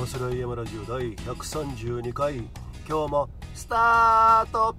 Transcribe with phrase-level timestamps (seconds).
[0.00, 2.36] ファスライヤマラジオ第132回。
[2.88, 4.74] 今日もスタート。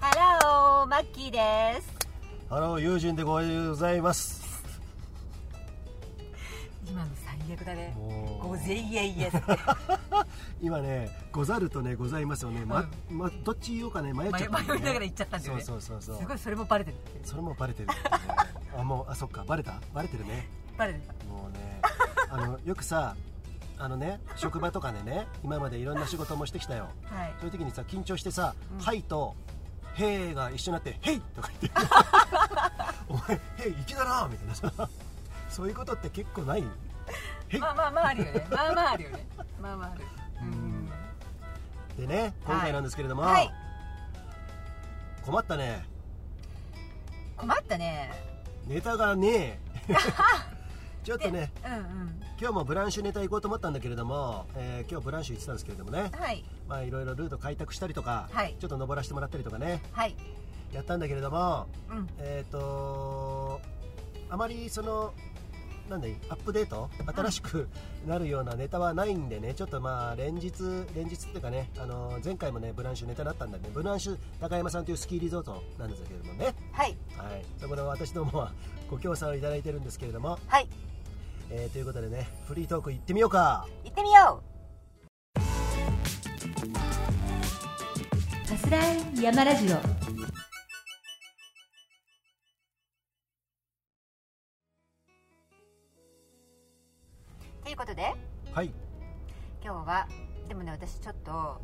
[0.00, 2.08] ハローマッキーです。
[2.48, 3.42] ハロー友人でご
[3.74, 4.64] ざいます。
[6.88, 7.94] 今の最悪だね。
[7.94, 8.48] もう。
[8.48, 9.30] ごぜいえいえ。
[10.62, 15.60] 今ねござるとねございますよね、まま、どっち言おうかね迷っちゃったね、迷いながら言っちゃったんだよね。
[15.62, 16.22] そうそうそうそう。
[16.22, 17.94] すごいそれもバレてるそれもバレてる、ね、
[18.78, 19.44] あもうあそっか。
[19.46, 19.78] バレた？
[19.92, 20.48] バレてるね。
[20.78, 21.12] バレてた。
[21.26, 21.67] もうね
[22.30, 23.14] あのよくさ
[23.78, 26.88] あのね職場とかでね今までいろんな仕事もしてきたよ。
[27.04, 27.34] はい。
[27.38, 28.80] そういう時にさ緊張してさ「うん。
[28.80, 29.34] はい」と
[29.94, 31.80] 「へい」が一緒になって「へい」とか言って
[33.08, 34.54] 「お前へい粋だな」みたいな。
[34.54, 34.88] さ
[35.48, 36.64] そういうことって結構ない？
[37.58, 38.46] まあまあまああるよね。
[38.50, 39.26] まあまああるよね。
[39.60, 40.04] まあまあある。
[40.42, 40.90] うん。
[41.96, 43.50] でね今回なんですけれども、はい。
[45.24, 45.86] 困ったね。
[47.36, 48.10] 困ったね。
[48.66, 49.94] ネタがねえ
[51.08, 51.82] ちょっとねうんうん。
[52.38, 56.44] 今日もブランシュネタ行こうと思ったんだけれども、えー今日ブランシュ行ってたんですけれどもねはい。
[56.68, 58.54] まあいろいろルート開拓したりとか、はい。
[58.60, 60.14] ちょっと登らせてもらったりとかねはい。
[60.74, 62.08] やったんだけれどもうん。
[62.18, 63.58] えっ、と
[64.28, 65.14] あまりその
[65.88, 67.68] なんだいアップデート新しく
[68.06, 70.52] なるようなネタはないんでねちょっとまあ連日
[70.94, 73.70] 連日っていうかねあの前回もねブランシュネタだったんだね。
[73.72, 76.54] ブランシュ高山さんというスキーリゾートなんですけれどもね。
[76.72, 76.94] はい。
[77.16, 77.42] はい。
[77.58, 78.52] そこで私どもは
[78.90, 80.68] ご協賛をいただいてるんですけれども、はい
[81.50, 83.66] えーということでねフリートーク行ってみようか。
[83.82, 84.42] 行ってみよ
[88.44, 89.76] さすらい山ラジオ。
[89.76, 89.80] う
[97.64, 98.14] ということで
[98.52, 98.72] はい。
[99.64, 100.06] 今日は
[100.48, 101.62] でもね私ちょっと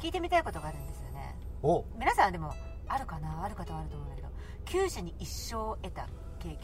[0.00, 1.36] 聞いてみたいことがあるんですよね。
[1.62, 1.84] お。
[1.96, 2.52] 皆さんでも
[2.88, 3.44] あるかな？
[3.44, 4.28] ある方はあると思うんだけど
[4.64, 6.08] 九死に一生を得た
[6.42, 6.58] 経験。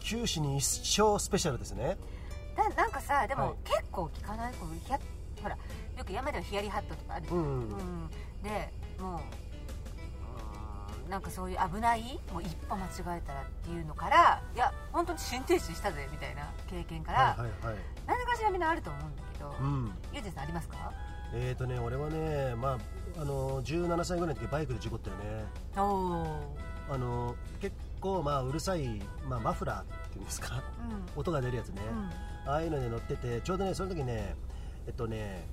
[0.00, 0.64] 九死に一
[1.02, 1.96] 生スペシャルですね。
[2.56, 3.54] だなんかさでも、はい。
[3.64, 4.54] 結構聞かない？
[4.54, 4.98] こうヒヤ
[5.42, 7.26] ほらよく山ではヒヤリハットとかある。
[7.30, 8.08] うんうんうん。
[8.42, 9.20] でも
[11.06, 12.20] うなんかそういう危ない？
[12.32, 17.76] もう一歩間違えたらっていうのからいや本当に心停止したぜみたいな経験から、はいはいはい。
[18.06, 19.92] 何かしらみんなあると思うんだけど、うん。
[20.12, 20.92] ゆうじさんありますか？
[21.34, 22.78] えーとね俺はねま
[23.18, 25.44] ああの17歳ぐらいの時バイクで事故ったよね。
[25.74, 30.62] あの結構まあうるさい、まあ、マフラーっていうんですか？
[31.16, 31.20] うん。
[31.20, 31.80] 音が出るやつね、
[32.46, 32.50] うん。
[32.52, 34.34] ああいうので乗っててちょうどねその時ね
[34.86, 35.48] えっとね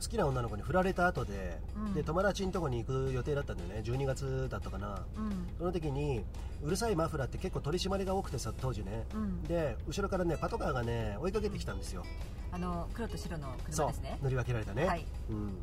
[0.00, 1.94] 好きな女の子に振られた後で,、うん。
[1.94, 3.82] で友達のとこに行く予定だったんだよね。
[3.84, 5.04] 12月だったかな。
[5.16, 5.48] うん。
[5.56, 6.24] その時に
[6.64, 9.04] うるさいマフラーって結構取り締まりが多くてさ当時ね。
[9.14, 9.42] うん。
[9.44, 12.04] で後ろからねパトカーがね追いかけてきたんですよ。
[12.50, 14.18] あの黒と白の車ですね。
[14.22, 15.04] 乗り分けられたね、はい。
[15.30, 15.58] うん、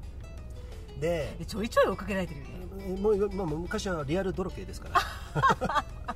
[0.99, 2.53] ででちょいちょい追いかけられてるよね。
[2.87, 5.85] えもう、まあ、昔はリアル泥系ですから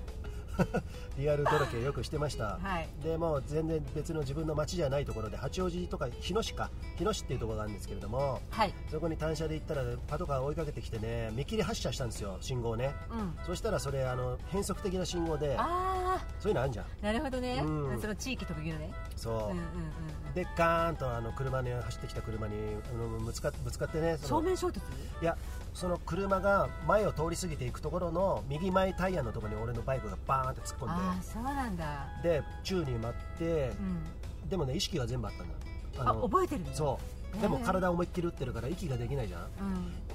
[1.18, 2.90] リアル泥系よくしてました、はい。
[3.03, 6.70] でもう全然別の自分の町じゃないところで八王子とか日野市か。
[6.97, 8.74] 日野市っていうところがあるんですけれどもはい。
[8.90, 12.94] そこに単車で行ったらパトカーが追いかけてきてね見切り発車したんですよ信号ね。
[13.09, 13.38] うん。
[13.46, 16.86] そしたらそれあの変則的な信号であそういうのあるじゃん。
[16.86, 18.02] あなるほどね、うん。
[18.02, 18.92] その地域特有のね。
[19.16, 19.59] そう、うんうんうん
[20.34, 22.56] でガーンとあの車に走ってきた車に
[23.25, 24.80] ぶつかぶつかってね正面衝突？
[25.22, 25.36] いや
[25.74, 32.07] その車が前を通り過ぎていくところの右前タイヤのところに俺のバイクがバーンって突っ込んああそうなんだ。
[32.24, 33.72] でで宙に舞って
[34.44, 34.50] うん。
[34.50, 36.12] でもね意識が全部あったんだ。
[36.12, 37.00] あ覚えてるのそ
[37.38, 37.41] う。
[37.41, 39.41] でも体思いっきり打ってるから息ができないじゃん。
[39.41, 39.47] うん。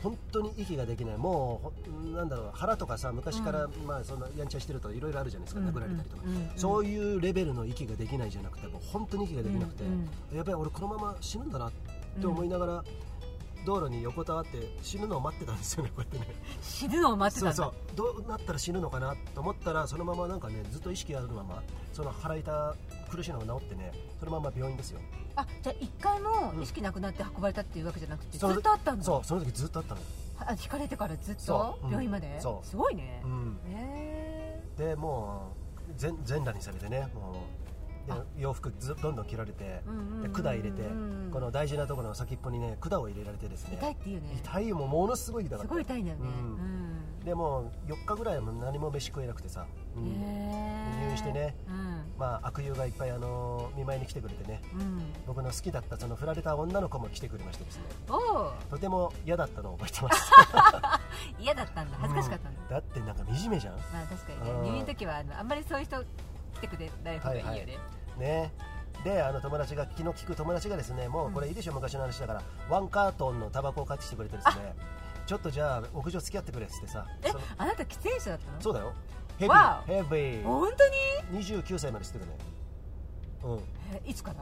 [0.03, 1.17] 本当に息ができない。
[1.17, 11.73] もうほなんだろう腹とかさ昔から、まあそんなやんちゃしてるといろいろあるじゃないですか、うん殴られたりとか、うんうんそういうレベルの息ができないじゃなくてもう本当に息ができなくて、うんやべえ俺このまま死ぬんだなっ
[12.21, 12.85] て思いながら、
[13.65, 16.35] 道路に横たわって死ぬのを待ってたんですよね こうやってね。
[16.63, 17.55] 死ぬのを待ってたんだ。
[17.55, 18.15] そうそう。
[18.15, 22.75] どうなったら死ぬのかなと思ったらそのままなんかねずっと意識あるままその腹痛
[23.11, 25.01] 苦しいのが治ってねそのまま病院ですよ。
[25.37, 30.01] あじゃあ一回も意識なくなって運ばれたっていうわけじゃなくて、ずっとあったんだそうその時ずっとあったの。
[30.39, 31.79] あ引かれてからずっと？
[31.85, 32.67] 病院まで、そう。
[32.67, 33.59] すごいね、うん。
[33.67, 35.53] へでも
[35.89, 37.35] う全全裸にされてねもう
[38.39, 39.81] 洋服ずどんどん着られて
[40.23, 40.83] で管入れて
[41.31, 43.77] この大事なところの先っぽにね管を入れられてですね。
[43.81, 44.41] 痛いっていうね。
[44.45, 45.65] 痛いよもうものすごい痛かった。
[45.65, 46.25] すごい痛いんだよね、
[47.25, 49.67] でもう4日ぐらいは何も飯食えなくてさ、
[49.97, 50.05] うん。
[50.05, 51.57] 入院してね。
[51.67, 52.05] うん。
[52.19, 54.61] まあ悪友がいっぱいあの見舞いに来てくれてね。
[54.75, 55.01] うん。
[55.27, 57.85] 僕の好きだったその振られた女の子も来てくれましてですね。
[58.07, 60.31] とても嫌だったのを覚えてます。
[61.41, 61.97] 嫌だったんだ。
[61.99, 63.75] 恥ずかしかったんだ、だってなんか惨めじゃん。
[63.75, 64.63] まあ確かにうん。
[64.63, 66.07] ね入院の時はあのあんまりそういう人来
[66.69, 68.19] てくれない方がいいよね、はいはい。
[68.19, 68.53] ね。
[69.03, 74.75] であの友達が気の利く友達がですねもうこれいいでしょ、昔の話だからワンカートンのタバコを買ってきてくれてですね
[75.27, 78.61] ちょっとじゃあ屋上付き合ってくれっつってさえあなた喫煙者だったの？
[78.61, 78.93] そうだよ。
[79.39, 80.43] ヘビわーヘビー。
[80.45, 82.33] 本当に？29歳までしてたね。
[83.43, 83.59] うん。
[83.95, 84.37] えいつから？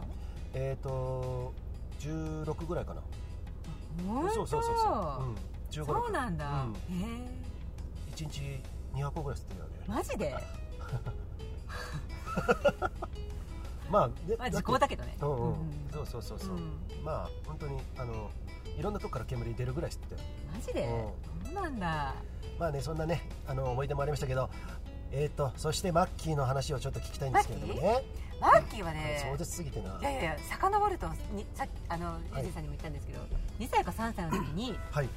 [0.54, 1.54] えっ、と
[1.98, 3.02] 16ぐらいかな。
[4.32, 5.34] そうそうそうそう、うん、
[5.70, 6.72] 15そうなんだ、うん。
[6.72, 6.76] へ
[8.10, 8.14] え。
[8.14, 8.60] 1日
[8.94, 9.72] 200個ぐらい吸ってるよね。
[9.88, 10.34] マジで？
[13.90, 15.16] まあでまあ時効だけどね。
[15.20, 15.56] うんうん、うん
[15.92, 16.72] そうそうそうそう、うん。
[17.04, 18.30] まあ本当にあの
[18.78, 20.20] いろんなとこから煙出るぐらい吸ってる。
[20.54, 20.82] マジで？
[20.82, 22.14] うそうなんだ。
[22.58, 24.48] まあねそんなねあの思い出もありましたけど
[25.10, 28.02] えっ、とそしてマッキーの話をちょっと聞きたいんですけれどもね。
[28.40, 28.82] マッキー？
[28.82, 29.98] はね壮絶すぎてな。
[30.00, 32.50] いやいやいや遡るとにさあのはい。
[32.52, 33.20] さんにも言ったんですけど、
[33.60, 35.08] 2歳か3歳の時にはい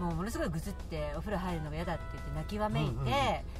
[0.00, 3.12] もうものすごいぐずってお風呂入るのが嫌だって言って泣きわめいて、うんうんうん。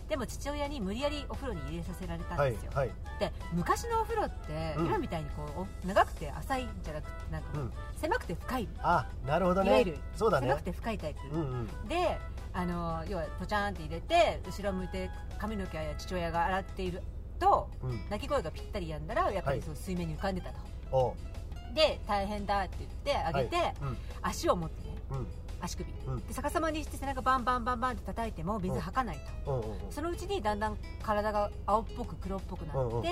[0.08, 2.90] でも父親に無理やりお風呂に入れさせられたんはいですよ、はい
[3.20, 4.87] で昔のお風呂って、うん。
[4.87, 7.48] 今みたいにこうお長くて浅いんじゃなくてなんか
[7.96, 9.69] 狭くて深い、あなるほどね。
[9.69, 10.46] いわゆるそうだね。
[10.46, 11.88] 狭くて深いタイプ、うんうん。
[11.88, 12.19] で
[12.54, 17.02] あの要はポチャーンって入れて後ろ向いて髪の毛や父親が洗っている
[17.38, 18.00] とうん。
[18.08, 19.66] 泣き声がぴったりやんだらやっぱりはい。
[19.66, 20.56] そう水面に浮かんでたと、
[20.90, 21.10] お。
[21.10, 23.96] うで大変だって言ってあげて、うん。
[24.22, 24.96] 足を持ってね。
[25.10, 25.26] うん
[25.62, 26.16] 足首、うん。
[26.26, 29.92] で逆さまにして背中バンバンバンバンって叩いても水吐かないと、うんうんうん。
[29.92, 33.08] そのうちにだんだん体が青っぽく黒っぽくなって、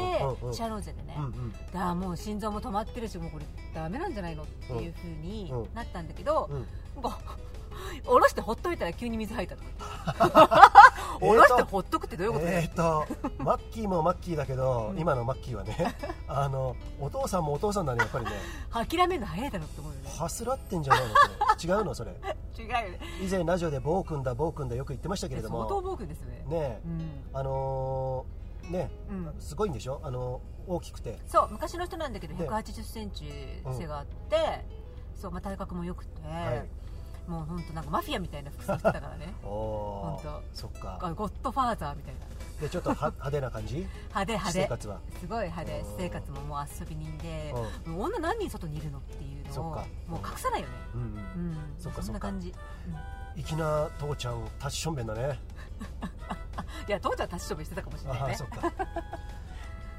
[0.54, 1.52] シャノーゼでね、うんうん。
[1.52, 5.74] だからもう心臓も止まってるしもうこれダメなんじゃないのっていう風にうん。
[5.74, 6.50] なったんだけど、
[8.04, 9.62] 下ろしてほっといたら急に水吐いたと
[11.20, 13.06] 下ろしてほっとくってどういうことえっ、と
[13.38, 14.98] マッキーもマッキーだけど、うん。
[14.98, 15.96] 今のマッキーはね
[16.28, 18.32] あのお父さんもお父さんだねやっぱりね。
[18.72, 20.10] 諦めるの早いだろって思うよね。
[20.18, 22.12] はすらってんじゃないのそれ違うのそれ。
[22.58, 22.72] 違うよ。
[22.72, 26.44] ね以前ラジオで暴君だ暴君だよく言ってましたけれど相当も暴君ですよね。
[26.48, 27.10] ねうん。
[27.32, 29.34] あのーね、うん。
[29.38, 30.00] すごいんでしょ？
[30.02, 31.18] あの大きくて。
[31.26, 33.24] そう昔の人なんだけどで1 8 0ンチ
[33.78, 34.64] 背があって、
[35.14, 36.68] そうまあ、体格も良くて、はい。
[37.30, 39.34] もう本当なんかマフィアみたいな服装してたからね。
[39.44, 40.42] おおほんと。
[40.54, 40.98] そっか。
[41.00, 42.20] あゴッドファーザーみたいな
[42.60, 43.76] でちょっとは 派手な感じ？
[43.76, 44.60] 派手派手。
[44.60, 45.00] 私生活は。
[45.20, 45.80] すごい派手。
[45.80, 45.86] うん。
[45.86, 47.54] 私生活ももう遊び人で
[47.86, 49.64] うもう女何人外にいるのっていうのを
[50.08, 50.74] もう隠さないよね。
[50.94, 51.02] んうん。
[51.02, 52.02] うん。
[52.02, 52.54] そんな感じ、
[53.36, 53.42] うん。
[53.42, 55.40] 粋な父ちゃんタッチションベンだね。
[56.88, 58.34] いや父ちゃん立ち勝負してたかもしれないね。
[58.34, 58.44] そ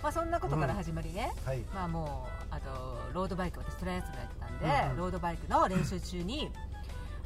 [0.02, 1.60] まあそんなことから始まりね、はい。
[1.74, 4.98] まあもうあとロードバイク私トライアスロンやってたんで、うんうん。
[4.98, 6.52] ロードバイクの練習中に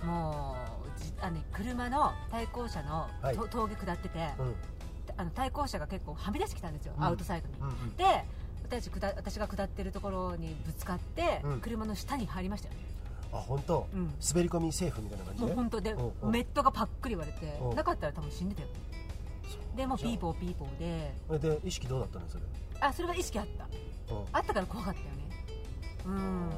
[0.04, 0.56] も
[0.98, 3.36] うじあの車の対向車の、はい。
[3.38, 4.56] と峠下ってて、うん
[5.18, 7.04] あの対向車が結構はみ出してきたんですよ、うん。
[7.04, 7.96] アウトサイドに、うんうん。
[7.96, 8.06] で
[8.64, 12.80] 私下私が下ってるところにぶつかって、うん車の下に入りましたよね、
[13.32, 14.14] あ本当、うん。
[14.28, 17.76] 滑り込みセーフみたいな感じねもう本当で、メットがパックリ割れて、うん。
[17.76, 18.68] なかったら多分死んでたよ。
[19.76, 20.78] でもうピーポーーピーポー
[21.40, 21.40] で。
[21.40, 22.44] で意識どうだったのそれ、
[22.80, 23.66] あそれは意識あった。
[24.14, 24.26] うん。
[24.32, 25.12] あったから怖かったよね。
[26.06, 26.50] うん。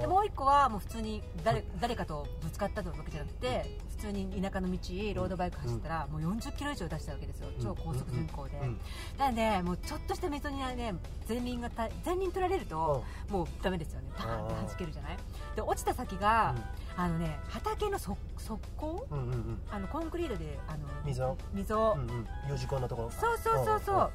[0.00, 4.78] でもう一個はもう普通に誰誰かとぶつかったわけじゃなくて普通に田舎の道
[5.14, 7.48] ロードバイク走ったらもう40キロ以上出したわけですよ。
[7.62, 8.78] 超高速巡航で、うん。
[9.18, 10.94] なんでもうちょっとした溝にはね
[11.28, 14.08] 前輪がた前輪取られるともうダメですよね。
[14.16, 15.16] パーンって弾けるじゃない？
[15.56, 16.54] で落ちた先が、
[16.96, 19.06] あのね畑のそ側溝？
[19.70, 21.36] あのコンクリートであの溝？
[21.54, 22.00] 溝、うん
[22.50, 22.56] うん。
[22.56, 24.10] 字工のところそうそうそうそう、んん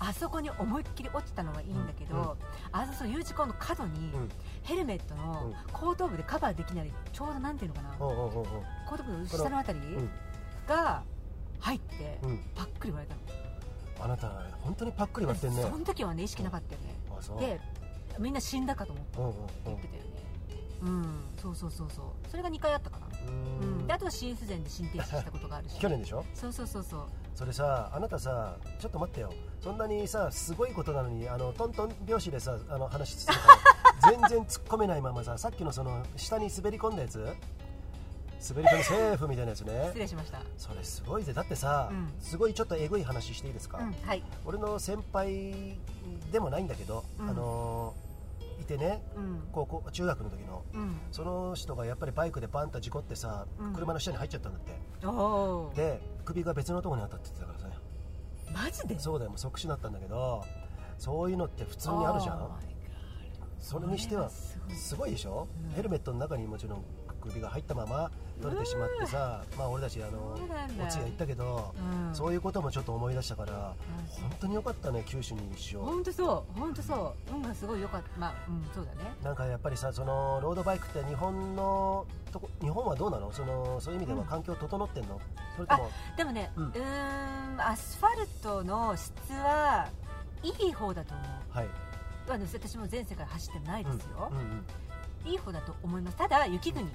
[0.00, 2.22] あそこに思いっきり落ちたのはいいんだけど、うん。
[2.22, 2.36] うん。
[2.72, 4.28] あそこ U 字工の角に、うん。
[4.62, 8.46] ヘルメットの後頭部でカバーできないちょうどなんていうのかな、後
[8.96, 10.10] 頭部の下のあたりうん。
[10.66, 11.02] が
[11.60, 12.40] 入って、うん。
[12.54, 14.28] パックリ割れたの、あなた
[14.60, 15.62] 本当にパックリ割ってんね。
[15.62, 16.94] その時はね意識なかったよね、
[17.40, 17.60] で
[18.18, 19.34] みんな死んだかと思ってうんうん
[19.64, 20.08] 言ってたよね。
[20.80, 21.04] うん
[21.42, 22.30] そうそうそうそう。
[22.30, 23.06] それが2回あったかな。
[23.26, 23.60] うん。
[23.60, 25.78] うん、であとは心不全で心停止したことがあるし。
[25.80, 26.24] 去年でしょ？
[26.34, 27.06] そうそうそうそう
[27.38, 29.32] それさあなたさちょっと待ってよ。
[29.60, 33.40] そんなにさすごいことなのにあのトントン拍子でさあの話するか
[34.08, 37.18] ら 全然突っ込めないままささっきのその下に滑り込んだやつ？
[37.18, 39.84] 滑り込みセーフみたいなやつね。
[39.86, 40.42] 失礼しました。
[40.56, 41.32] それすごいぜ。
[41.32, 42.12] だってさ、うん。
[42.20, 44.22] すごいちょっとえぐい話していいですか、うんはい。
[44.44, 45.78] 俺の先輩
[46.32, 47.30] でもないんだけど、うん。
[47.30, 48.07] あのい
[48.68, 49.42] てねうん。
[49.50, 51.00] 高校中学の時のうん。
[51.10, 53.72] その人がやっぱりバイクでバンと事故ってさ、うん。
[53.72, 54.72] 車の下に入っちゃったんだって。
[55.74, 57.66] で首が別のところに当たってたからさ。
[58.52, 58.98] マジで？
[58.98, 59.30] そうだよ。
[59.30, 60.44] もう即死だったんだけど
[60.98, 62.50] そういうのって普通にあるじゃ Oh ん
[63.58, 64.58] それにしてはす
[64.96, 65.70] ごいでしょ、うん。
[65.72, 66.84] ヘルメットの中にもちろん
[67.28, 72.14] 首が入ったまま取れてしまってさまあ俺たちあのお通夜行ったけど、うん。
[72.14, 73.58] そういうこともちょっと思い出したからうん。
[74.28, 77.34] 本当に良かったね九州に一生本当そう本当そう。
[77.34, 78.08] 運がすごい良かった。
[78.18, 79.12] まあうんそうだね。
[79.22, 83.32] なんかやっぱりさそのロードバイクって日本のとこ日本はどうなの？
[83.32, 84.26] そのそういう意味ではうん。
[84.26, 85.20] 環境整ってんの、
[85.56, 89.88] それともでもねううんアスファルトの質は
[90.42, 91.26] いい方だと思う。
[91.50, 91.68] はい、
[92.28, 94.30] 私も全世界走ってないですよ。
[94.30, 95.32] うん、うん。
[95.32, 96.16] いい方だと思います。
[96.16, 96.88] ただ雪国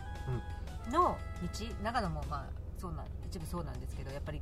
[0.92, 2.46] の道長野もまあ
[2.80, 4.42] そうなん一部そうなんですけどやっぱり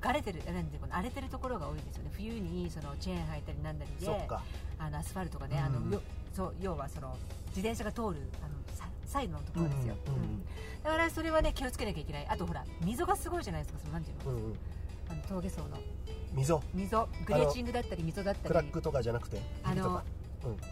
[0.00, 2.10] がれてるなんていう荒れてるところが多いですよね。
[2.12, 4.42] 冬にそのチェーン履いたりなんだりでそっか。
[4.78, 6.02] あのアスファルトがね、あのうんよ
[6.34, 7.16] そう要はその
[7.48, 8.18] 自転車が通るあの
[8.74, 10.28] さサイドのところですよ、うんうんうん。
[10.28, 10.44] うん。
[10.84, 12.26] だからそれはね気をつけなきゃいけない。
[12.28, 14.58] あとほら溝がすごいじゃないですかそのなんていうの,、うんうん。
[15.10, 15.78] あの峠層の。
[16.32, 16.62] 溝。
[16.74, 17.08] 溝。
[17.24, 18.48] グレーチングだったり溝だったり。
[18.48, 20.02] クラックとかじゃなくてあの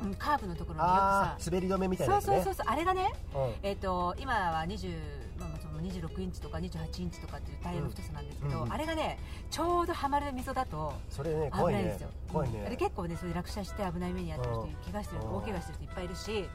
[0.03, 0.09] うん。
[0.09, 1.39] うん、カーブのところによくさ。
[1.47, 2.23] 滑り止めみたいなね。
[2.23, 3.55] そうそうそうあれがね、うん。
[3.63, 4.97] えー、と今は20、
[5.39, 8.73] まあ、その26インチとか28インチとかっていうタイヤの太さなんですけど、うんうん。
[8.73, 9.19] あれがね
[9.51, 12.61] ちょうどはまる溝だと危ないんですよ、怖いうん。
[12.61, 15.37] あれね結構ねそれで落車して危ない目に遭ってる人うん怪我してるうん。
[15.37, 16.49] 大怪我してる人いっぱいいるし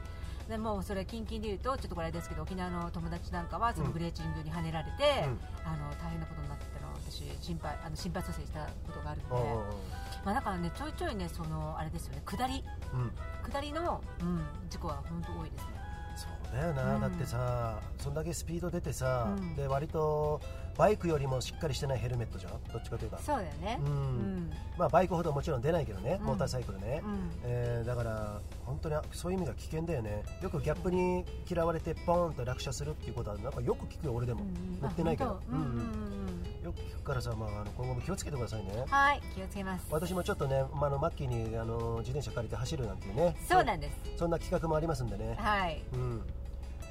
[0.48, 5.38] でもうそれ近々で言うとちょっとこれあれですけど沖縄の友達なんかはそのグレーチングに跳ねられて、うん。
[5.62, 9.80] あの大変なことになってたのを私心配あの心肺蘇生したことがあるので、
[10.24, 12.64] まあ、だからねちょいちょいねそのあれですよね下り。
[12.92, 13.00] うん。
[13.00, 13.12] うん
[13.50, 15.70] 下りの、うん、事故は本当多いですね。
[16.14, 17.00] そうだよな、うん。
[17.00, 19.56] だってさそんだけスピード出てさ、うん。
[19.56, 20.40] で割と
[20.80, 22.52] バイクよりもしっかりしてないヘルメットじゃん？
[22.72, 23.18] どっちかというと。
[23.18, 23.78] そうだよね。
[23.84, 24.52] うん、うん。
[24.78, 26.26] まあバイクほどもちろん出ないけどね、うん。
[26.28, 27.30] モーターサイクルね、うん。
[27.44, 30.22] えーだから本当にそういう意味では危険だよね。
[30.40, 35.38] よくギャップに嫌われてポーンと落車するっていうことはなんかよく聞くよ俺でも、うん乗ってないけど。
[35.52, 36.64] うんうん。
[36.64, 38.84] よく聞くからさ、まあ、あの今後も気をつけてくださいね。
[38.88, 39.86] はい気をつけます。
[39.90, 43.36] 私もちょっとね、まあ、あのマッキーにあの自転車借りて走るなんていうね。
[43.46, 43.96] そうなんです。
[44.16, 45.82] そんな企画もありますんでね、はい。
[45.92, 46.22] うん。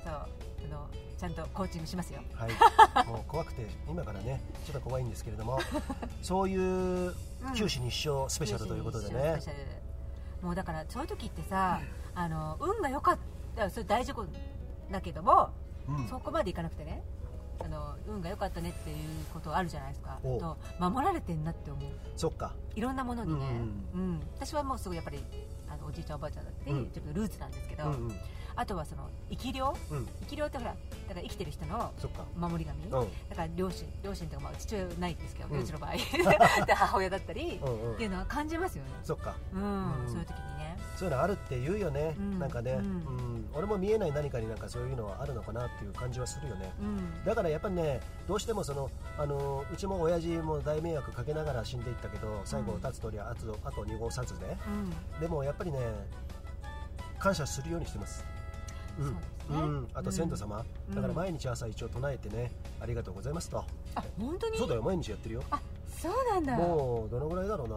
[0.03, 0.27] そう
[0.65, 2.21] あのちゃんとコーチングしますよ。
[2.33, 2.51] はい、
[3.07, 5.59] もう怖くて今からねちょっと怖いんですけれども
[6.21, 7.53] そういううん。
[7.53, 9.39] 九死に一生スペシャルということでね。
[10.41, 11.81] もうだからそういう時ってさ
[12.15, 13.19] あの運が良かっ
[13.55, 14.25] たそれ大事故
[14.89, 15.49] だけども、
[15.87, 16.07] うん。
[16.07, 17.03] そこまでいかなくてね
[17.61, 20.19] あの運が良かったねっていうことあるじゃないですか。
[20.23, 21.91] と守られてんなって思う。
[22.15, 22.53] そっか。
[22.75, 23.45] いろんなものにね、
[23.93, 25.19] ううん私はもうすぐやっぱり
[25.67, 26.89] あのおじいちゃんおばあちゃんだって、うん。
[26.91, 28.15] ちょっとルーツなんですけど、うんうん
[28.59, 29.73] あとはその生き量？
[29.89, 30.05] うん。
[30.23, 30.75] 生き量ってほら
[31.07, 31.93] だから生きてる人の
[32.37, 32.91] 守り神、うん。
[33.29, 35.93] だから両親両親とかまあ父親はないんですけど、うちの場合。
[36.67, 38.91] で母親だったり、っていうのは感じますよね。
[39.01, 39.37] そっか。
[39.53, 40.09] うん、うん。
[40.09, 40.77] そういう時にね。
[40.97, 42.37] そういうのあるって言うよね、うん。
[42.39, 42.83] なんかね、ううん。
[42.83, 46.73] ん俺も見えない何かになんかそういうのはあるのかなっていう感じはするよね。
[46.81, 47.23] うん。
[47.23, 52.81] だからやっぱりねどうしてもそのあのうちも親父も大迷惑かけながら死んでいったけど最後うん。
[52.81, 54.59] 立つ通りはあとあと濁さずね。
[54.67, 55.19] うん。
[55.21, 55.79] でもやっぱりね
[57.19, 58.25] 感謝するようにしてます
[59.49, 59.87] うん。
[59.93, 60.95] あと先祖様、うん。
[60.95, 62.51] だから毎日朝一応唱えてね。
[62.81, 63.63] ありがとうございますと、
[63.95, 64.57] あ本当に？
[64.57, 64.81] そうだよ。
[64.81, 65.43] 毎日やってるよ。
[65.49, 66.57] あそうなんだ。
[66.57, 67.75] もうどのぐらいだろうな。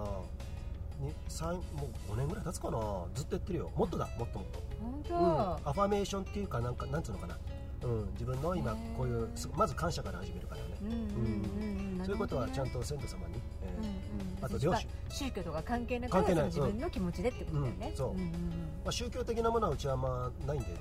[1.01, 1.61] に三も
[2.09, 2.79] う5年ぐらい経つかな。
[3.15, 3.71] ずっとやってるよ。
[3.75, 4.09] もっとだ。
[4.19, 4.61] もっともっと。
[4.81, 7.39] 本当、うん、アファメーションっていうかなんかなんつうのかな、
[7.85, 12.05] うん、自分の今こういうすまず感謝から始めるからね、うんうんうんうん。
[12.05, 13.95] そういうことはちゃんとと先祖様に、えうんーうん
[14.43, 16.53] あと両親宗教とか関係なく関係ない。
[16.53, 18.21] その自分の気持ちでってことだよね、うんそうんん。
[18.21, 18.33] ん
[18.85, 20.79] まあ、宗教的なものはうちはまあないんでね、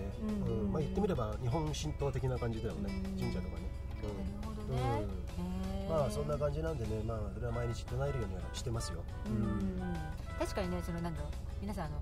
[0.48, 3.62] うんうんまあ、言ってみれば日本神道的な感じだよね、うん神社とかね、
[4.01, 4.13] なる
[4.44, 4.77] ほどうん。
[4.77, 9.41] ね、まあそんな感じなんでね、まあ、それは毎日唱えるようにはしてますよ、うんうん。
[9.41, 9.96] うん。
[10.39, 11.32] 確かにねそのなんだろう。
[11.62, 11.96] 皆さんあの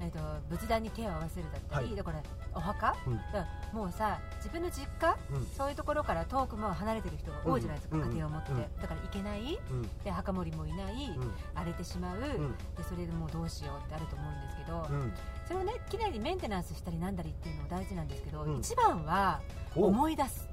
[0.00, 1.96] えー、と仏壇に手を合わせるだったり、はい。
[1.96, 2.22] だから
[2.54, 3.76] お墓、うん。
[3.76, 5.16] もうさ自分の実家？
[5.32, 5.46] うん。
[5.46, 8.02] そういうところから遠くも離れてる人が多いじゃないですか、うん。
[8.10, 8.58] 家庭を持って、うん。
[8.80, 9.58] だから行けない？
[9.70, 9.82] うん。
[10.04, 11.32] で墓守りもいない、うん。
[11.54, 12.56] 荒れてしまう、うん。
[12.76, 15.12] でそれでもうどうしようってあると思うんですけど、うん。
[15.46, 18.58] それをねきれいにメンテナンスしたりなんだりっていうのも大事なんですけど、うん。
[18.58, 19.40] 一番は
[19.76, 19.86] お。
[19.86, 20.47] 思い出す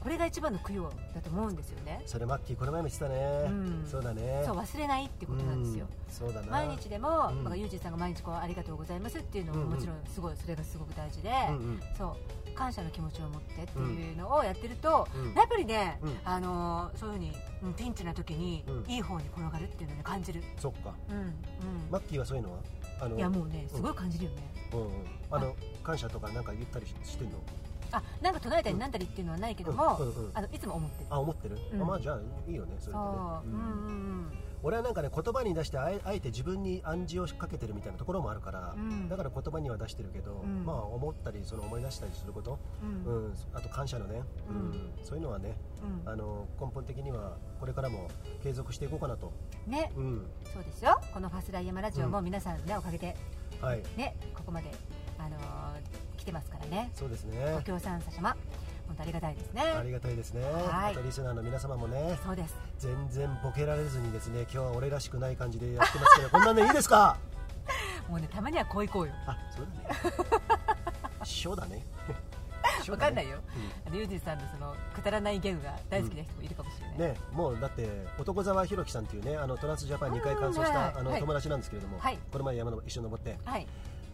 [0.00, 2.02] これが一番の供養だと思うんですよね。
[2.06, 3.86] それマッキーこの前も言ってたね、うん。
[3.86, 4.42] そうだね。
[4.46, 6.14] そう忘れないってことなんですよ、うん。
[6.14, 6.46] そうだな。
[6.48, 7.44] 毎日でも、うん。
[7.44, 11.80] まあユージさんが毎日こうありがとうございますっていうのももちろんすごいそれがすごく大事で、うんうん。
[11.98, 12.16] そ
[12.48, 15.34] う感謝の気持ちを持ってっていうのをやってると、うん。
[15.34, 16.18] やっぱりね、うん。
[16.24, 20.94] あのーそういうふうにうんピンチな時に、うんいい方に転がるっていうのをね感じる、そっか。
[21.10, 21.16] うん。
[21.16, 21.32] うん。
[21.90, 22.58] マッキーはそういうのは？
[23.02, 24.36] あのいやもうねすごい感じるよね、
[24.74, 24.88] うんうん。
[25.30, 27.38] あの感謝とかなんか言ったりししてんの？
[27.92, 30.30] あなんか唱えたりなんだりっていうのはないけども、うんうんうん。
[30.34, 31.06] あのいつも思ってる。
[31.10, 31.82] あ思ってる、うん。
[31.82, 33.60] あまあじゃあいいよねそれそう、とね、うん。
[33.60, 34.32] うんうん
[34.62, 39.08] 俺はなんかね言葉に出してあえあえて自分に暗示をかけてるみたいなところもあるから、うん。
[39.08, 40.66] だから言葉には出してるけど、うん。
[40.66, 43.10] まあ思ったりその思い出したりすること、うん。
[43.10, 44.70] うんうん、あと感謝のね、ううん。
[44.70, 45.56] んそういうのはね
[46.04, 46.12] うん。
[46.12, 48.08] あの根本的にはこれからも
[48.42, 49.32] 継続していこうかなと、
[49.66, 49.92] ね。
[49.96, 50.26] うん。
[50.52, 51.00] そうですよ。
[51.14, 53.16] この「ファスライヤマラジオ」も皆さんのおかげで。
[53.62, 54.70] はい、ねここまで、
[55.18, 55.40] あのー
[56.09, 56.90] 来てますからね。
[56.94, 58.36] そうですごね協賛様
[58.86, 59.62] 本当ありがたいですね。
[59.62, 60.96] ありがたいですね、はい。
[61.04, 62.56] リスナーの皆様もねそうです。
[62.78, 67.16] 全然ボケられずにですね今日は俺らしくない感じでやってますけど こんなんでいいですか？
[68.08, 69.12] もうねたまにはこう行こうよ。
[69.26, 70.44] あそうだね。
[71.24, 71.84] 師匠 だね。
[72.88, 73.38] わかんないよ、よ
[73.86, 82.18] あのユージさんのそのくだらないギャグが大好きな人もいるかもしれない、ね、もうだって男沢弘樹さんっていうねあのトランスジャパン2回完走した、あの友達なんですけれども、はい。
[82.32, 83.38] この前山の一緒に登って。
[83.44, 83.66] はい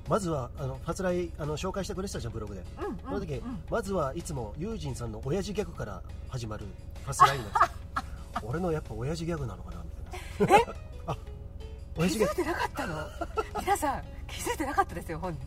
[0.08, 6.66] まずはあのファツライあの紹介してくれてたじゃんブログで、うんうんその時、うんまずはいつもユージンさんの親父ギャグから始まる
[7.04, 7.68] ファツラインなんですよ。
[8.42, 9.82] 俺のやっぱ親父ギャグなのかな
[10.40, 10.74] みたいな。
[11.12, 11.16] あ
[11.96, 12.96] 気づいてなかったの？
[13.60, 15.40] 皆さん気づいてなかったですよ本人。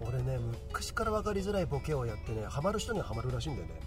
[0.00, 0.38] 俺ね
[0.68, 3.80] 昔から分かりづらいボケをやってねハマる人にはハマるらしいんだよね。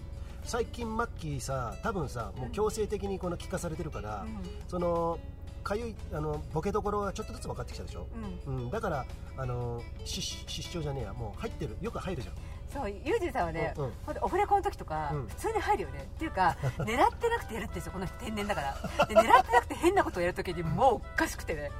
[0.44, 4.26] 最近マッキーさ多分さもう強制的にこの聞かされてるから、
[4.66, 5.18] その
[5.62, 8.06] かゆいあのボケどころがちょっとずつ分かってきたでしょ、
[8.46, 11.12] うん、うんうん、だからあのし失笑じゃねえや。
[11.12, 11.76] もう入ってる。
[11.80, 12.34] よく入るじゃん。
[12.72, 13.92] そうユージさんはね、うん
[14.22, 15.26] オフレコの時とか、うん。
[15.28, 16.08] 普通に入るよね。
[16.16, 19.06] っていうか 狙ってなくてやるってですよこの人天然だから。
[19.06, 21.70] で狙ってなくて変なことをやる時にもうおかしくてね。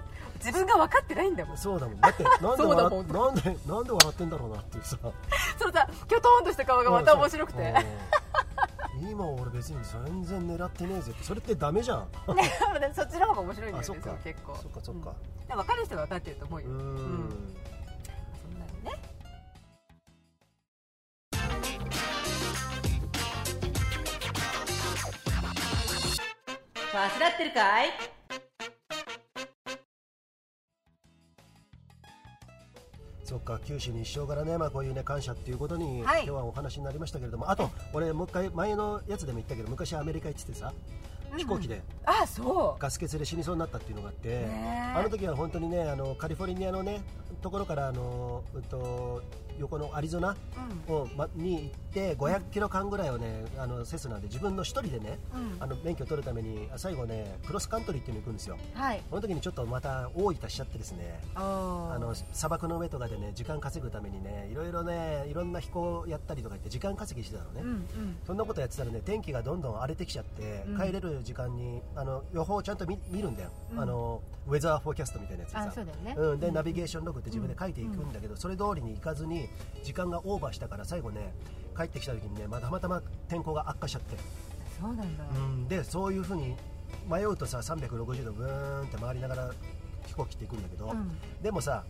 [0.44, 1.56] 自分が分かってないんだもん。
[1.56, 2.00] そうだもん。
[2.00, 4.98] だって なんで笑なんでなんで笑ってんだろうなっていうさ。
[5.58, 8.21] そうさキョトンとした顔がまた面白くて、うん
[9.10, 11.24] 今俺別に全然狙ってねえぜって。
[11.24, 12.08] それってダメじゃん。
[12.94, 14.10] そっちの方が面白いんだよねあそっか。
[14.10, 14.56] そう結構。
[14.56, 15.14] そっかそっか。
[15.50, 15.56] うん。
[15.56, 16.68] 分かる人は分かってると思うよ。
[16.68, 16.78] うーん。
[16.80, 19.00] そんなのね。
[26.92, 28.21] 忘らってるかい？
[33.32, 36.24] そっか九州に一生からね、まあ、こういうね感謝っていうことに、はい。
[36.24, 37.50] 今日はお話になりましたけれども。
[37.50, 40.74] あと俺もう一回前のやつでも言ったけど昔アメリカ行っててさ
[41.36, 41.82] 飛行機で。
[42.04, 42.80] あそう。
[42.80, 44.46] ガス欠で死にそうになったっていうのがあって、
[44.94, 47.02] あの時は本当にねあのカリフォルニアのね
[47.40, 49.22] ところからあの、うん、と
[49.58, 50.36] 横のアリゾナ
[50.88, 50.94] うん。
[50.94, 55.56] を、ま、に行って500キロ間ぐらいをねあのセスナで自分の一人でねうん。
[55.60, 58.58] あの免許を取るために最後ねクロスカントリーっていうのに行くんですよ。
[58.74, 59.02] はい。
[59.08, 68.16] その時にちょっとまた大分しちゃってですねああの砂漠の上とかでね時間稼ぐためにねいろいろねいろんな飛行やったりとか言って時間稼ぎしてたのね、うんうん。
[68.26, 70.80] そんなことやってたらね天気がどんどん荒れてきちゃって、うん。
[70.80, 73.80] 帰れる時間にあの予報をちゃんと見見るんだよ、うん。
[73.80, 75.82] あのウェザーフォーキャストみたいなやつでさ。
[75.82, 76.14] うね。
[76.16, 76.54] うん、で、うん。
[76.54, 79.48] ナビゲーションログって自分で書いていくんだけど、それ通りに行かずに
[79.82, 81.34] 時間がオーバーしたから最後ね
[81.76, 84.16] 帰ってきた時にねまたまたま天候が悪化しちゃって、
[84.80, 85.24] そうなんだ。
[85.34, 86.56] うん、でそういう風に
[87.08, 89.50] 迷うとさ360度ブーンって回りながら
[90.06, 91.10] 飛行機って行くんだけど、うん。
[91.42, 91.84] でもさ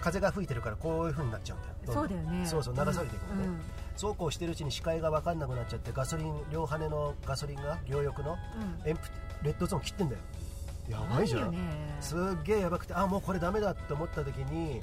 [0.00, 1.74] 風が吹いてるからこういう風になっちゃうんだよ。
[1.92, 2.46] そうだよね。
[2.46, 3.60] そうそう流されていくのね、うん
[3.96, 8.36] そうこうしてるうちに視界が分かんなくなっちゃってガソリン両羽のガソリンが両翼の
[8.84, 9.02] エンプ、
[9.40, 10.20] うん、レッドゾーン切ってんだよ。
[10.88, 11.54] やばいじゃん、
[12.00, 14.80] すっげえやばくてあもうこれダメだと思った時に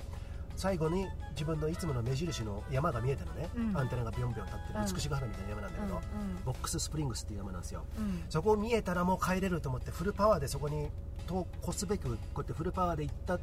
[0.58, 7.86] 最後に自分のいつもの目印の山が見えたのね、うん、アンテナがビョンビョン立ってる、美しが原みたいな山なんだけど、うん、ボックススプリングスっていう山なんですよ、
[8.30, 10.90] そこを見えたらもう帰れると思ってフルパワーでそこに
[11.26, 13.40] 越こすべくこうやってフルパワーで行った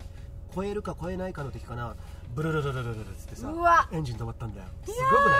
[0.54, 1.94] 超えるか超えないかの時かな。
[2.34, 5.38] ブルルルルルルってさエンジン止まったんだよすごくない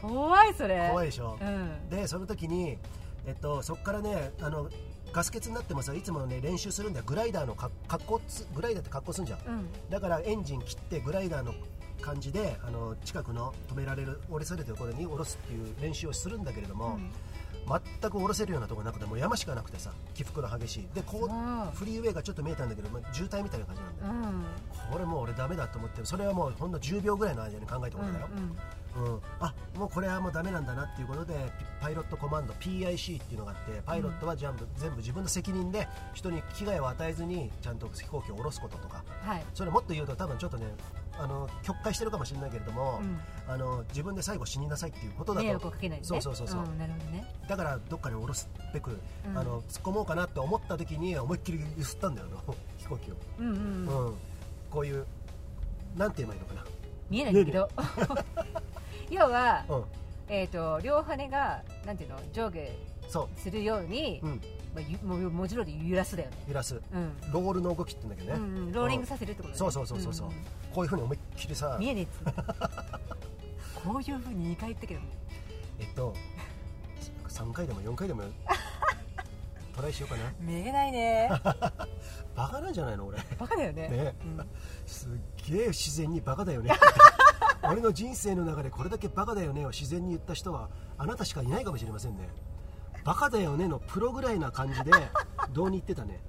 [0.00, 0.88] 怖いそれ。
[0.90, 1.88] 怖いでしょ、うん。
[1.90, 2.78] でその時に、
[3.26, 4.68] えっと、そこからねあの
[5.12, 7.04] ガス欠になってもさいつもね練習するんだよ。
[7.06, 9.38] グライダーのか格好つグライダーって格好すんじゃん。
[9.38, 9.68] うん。
[9.90, 11.54] だからエンジン切ってグライダーの
[12.00, 16.98] 感じであの近くの止められる降ろされてるところに降ろすっていう練習をするんだけれども、
[17.68, 20.88] 全く降ろせるようなところなくてもう山しかなくてさ起伏の激しい。
[20.94, 21.28] でこうう。
[21.28, 24.92] んフリーウェイがちょっと見えたんだけど、まあ、渋滞みたいな感じなんだよ、うん。
[24.92, 28.56] これもう俺ダメだと思ってそれはもうほんの10秒ぐらいの間に考えたことだよ、うん
[29.38, 39.04] あもうこれはもうダメなんだなっていうことでピパイロットコマンド PIC っていうのがあってパイロットは全部,、全部自分の責任で人に危害を与えずにちゃんと飛行機を降ろすこととか。
[39.22, 39.44] はい。
[39.54, 40.66] それもっと言うと多分ちょっとね
[41.18, 43.20] あの曲解してるかもしれないけれども、うん。
[43.48, 46.06] あの自分で最後死になさいっていうことだ迷惑かけないでね。
[46.06, 47.24] そうそうそうそう、んなるほどね。
[47.48, 49.38] だからどっかに降ろすべく、うん。
[49.38, 52.36] あの突っ込もうかなって思った時に思いっきり揺すったんだよな
[52.78, 53.58] 飛行機を、うんうんう
[53.92, 54.06] ん。
[54.06, 54.14] うん。
[54.70, 55.06] こういう
[55.96, 56.64] なんて言えばいいのか
[57.10, 57.68] 見えないんだけど。
[59.10, 59.64] 要は
[60.28, 62.70] えっと両羽がなんていうの上下
[63.08, 64.32] そするようにう、うん、
[64.74, 66.36] まあゆもう文字通り揺らすだよね。
[66.46, 66.74] 揺らす。
[66.74, 67.32] うん。
[67.32, 69.58] ロールの動きって言うんだけどね、うんうんローリングさせるってことね。
[69.58, 70.28] そうそうそうそうそう。
[70.28, 70.34] んん。
[70.74, 71.76] こういうふうに思いっきりさ。
[71.80, 72.20] 見えねえっつ
[73.82, 75.00] こういうふうに2回言ったけど
[75.78, 76.14] えっと
[77.28, 78.24] 3回でも4回でも
[79.74, 80.32] トライしようかな。
[80.40, 81.30] 見えないね。
[82.36, 83.18] バカなんじゃないの俺。
[83.38, 83.88] バカだよね。
[83.88, 84.14] ね。
[84.24, 84.48] うん。
[84.86, 85.10] すっ
[85.48, 86.72] げえ自然にバカだよね
[87.70, 92.28] 俺の人生の中でこれだけバカだよねを自然に言った人はあなたしかいないかもしれませんね。
[93.04, 94.90] バカだよねのプロぐらいな感じで
[95.52, 96.20] どうに言ってたね。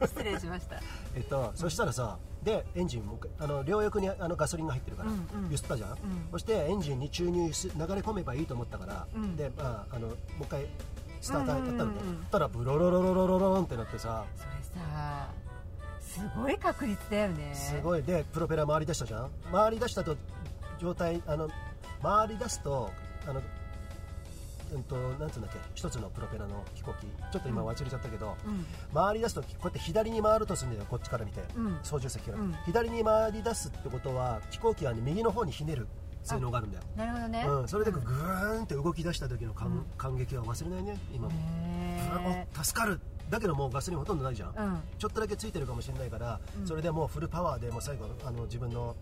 [0.00, 0.80] 失礼しました。
[1.14, 5.50] えっと、そしたらさでエンジンもあの両翼にあのガソリンが入ってるから、うんうん。
[5.50, 5.96] 揺すったじゃん、ん。
[6.30, 9.36] そしてエンジンに注入す流れ込めばいいと思ったから、うん。
[9.36, 10.66] で、まあ、あのもう一回
[11.20, 12.08] スターターやったんだよ、うん。
[12.08, 15.28] うんたらブロロロロロロロンってなってさそれさ
[16.00, 17.54] すごい確率だよね。
[17.54, 18.02] すごい。
[18.02, 19.30] でプロペラ回り出したじゃん。
[19.52, 20.16] 回り出したと
[20.78, 21.48] 状態あの
[22.02, 22.90] 回り出すと
[23.26, 23.42] あの
[24.74, 28.66] うんとなんつうんだっけ一つのプロペラの飛行機ちょっと今忘れちゃったけど、うん。
[28.92, 31.78] 回り出すとこうやって左に回るとするんだよこっちから見て、うん。
[31.82, 32.54] 操縦席から、うん。
[32.64, 35.86] 左に回り出すってことは飛行機は、ね、右の方にひねる
[36.24, 37.44] 性能があるんだよ、なるほどね。
[37.48, 39.84] うん、それでグーンって動き出した時の感,、うん。
[39.96, 41.34] 感激は忘れないね今も、
[42.10, 43.00] うわへもう助かる。
[43.00, 44.80] っだけどもうガソリンほとんどないじゃん、うん。
[44.98, 46.66] ちょっとだけついてるかもしれないから、うん。
[46.66, 48.96] それでもうフルパワーでもう最後あの自分の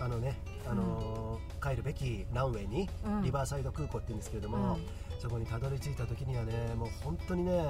[0.00, 3.22] あのね、あのー帰るべきランウェイに、うん。
[3.22, 4.86] リバーサイド空港って言うんですけれども、うん。
[5.20, 7.62] そこにたどり着いた時にはねもう本当にね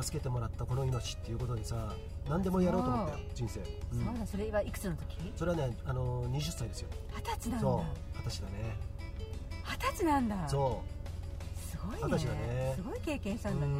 [0.00, 1.94] 助けてもらったこの命っていうことでさ
[2.28, 4.04] 何でもやろうと思ったよ人生、うん。
[4.04, 5.32] そうだそれはいくつの時？
[5.36, 6.88] それはね、あのー20歳ですよ。
[7.16, 7.60] 二十歳なんだ。
[7.60, 8.18] そう。
[8.18, 8.52] 二十歳だね。
[9.64, 10.48] 二十歳なんだ。
[10.48, 10.82] そ
[11.70, 11.98] すごいね。
[12.02, 12.72] 二十歳だね。
[12.76, 13.72] すごい経験したんだね。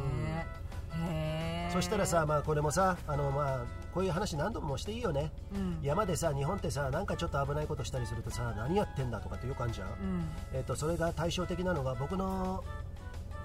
[1.09, 5.31] へえうそしたらさ、まあ、これもさあの、まあ、こういう話何度もしていいよね。
[5.53, 5.79] うん。
[5.83, 10.29] 山でさ日本ってさなんかちょっと危ないことしたりするとさ何やってんだとかってよくあるじゃん、うん。
[10.53, 12.63] えっとそれが対照的なのが僕の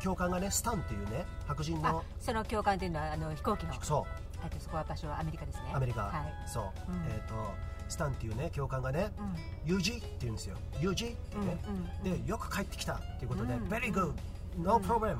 [0.00, 3.74] 教官がねスタンっていうね白人あのその教官っていうのはあの飛行機の。
[3.82, 4.06] そ
[4.42, 5.64] えっとそこは場所はアメリカですね。
[5.72, 6.48] うアメリカ、はい。
[6.48, 7.04] そう、うん。
[7.12, 7.34] えっと
[7.88, 9.11] スタンっていうね教官がね
[9.66, 9.76] うん。
[9.76, 10.56] UG って言うんですよ。
[10.80, 11.58] UG ってうんね、
[12.04, 12.20] うんうん。
[12.22, 13.64] でよく帰ってきたっていうことで、うん。
[13.64, 14.12] Very good
[14.56, 15.16] no problem、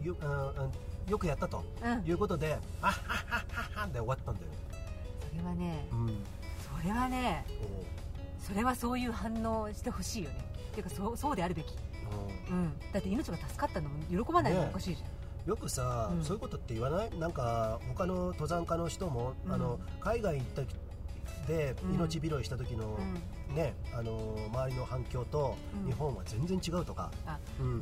[0.00, 0.06] うん。
[0.06, 0.72] ようんうん
[1.08, 2.08] よくやったとうん。
[2.08, 4.46] いうことで、あっはっはっはっはで終わったんだよ。
[4.46, 4.58] ね、
[5.30, 6.24] それはねうん、
[6.80, 10.44] それはねおそれはそういう反応してほしいよね。
[10.70, 11.66] っていうかそうそうであるべき、
[12.48, 15.48] ううん、だって命が助かったのも喜ばないのもおかしいじゃん、ん。
[15.48, 16.24] よくさ、うん。
[16.24, 17.18] そういうことって言わない？
[17.18, 19.52] なんか他の登山家の人も、うん。
[19.52, 20.62] あの海外行った
[21.46, 21.94] でうん。
[21.94, 22.98] 命拾いした時の、
[23.54, 25.86] ねあの周りの反響とうん。
[25.86, 27.10] 日本は全然違うとか、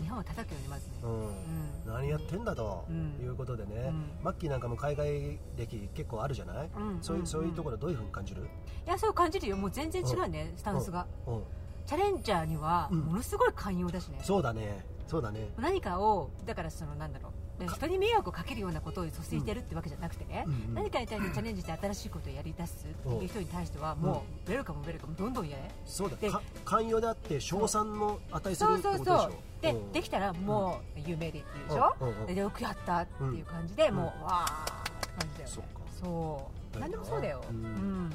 [0.00, 0.94] 日本を叩くよねまずね。
[1.02, 1.92] うん。
[1.92, 3.24] 何やってんだとうん。
[3.24, 4.10] いうことでね、うん。
[4.22, 6.98] マッキーなんかも海外歴結構あるじゃない、うん。
[7.02, 9.56] そういうそういうところろどういうふうに感じる、いやそう感じるよ。
[9.56, 11.06] もう全然違うねスタンスが。
[11.26, 11.42] うん、
[11.86, 13.00] チャレンジャーにはうん。
[13.00, 14.84] ものすごい寛容だしね、そうだね。
[15.06, 15.48] そうだね。
[15.58, 17.32] 何かをだからそのなんだろう。
[17.32, 20.52] か人に迷惑をかけるようなことを率先してるってわけじゃなくてね、うん。
[20.52, 20.74] うん。
[20.74, 25.62] 何かに対してチャレンジして新しいことをやり出すっていう人に対してはもうウェルカムウェルカムどんどんやれ。
[25.62, 26.30] でそうだ。
[26.30, 29.04] か寛容であって称賛の値するってことでしょ。
[29.04, 29.92] そうそうで、うん。
[29.92, 32.26] できたらもう有名でっていうでしょ、うん。
[32.26, 33.96] でよくやったっていう感じで、うん。
[33.96, 35.68] もうわーって感じだよね。
[36.00, 36.78] そう。
[36.78, 38.10] 何でもそうだよ、ううんん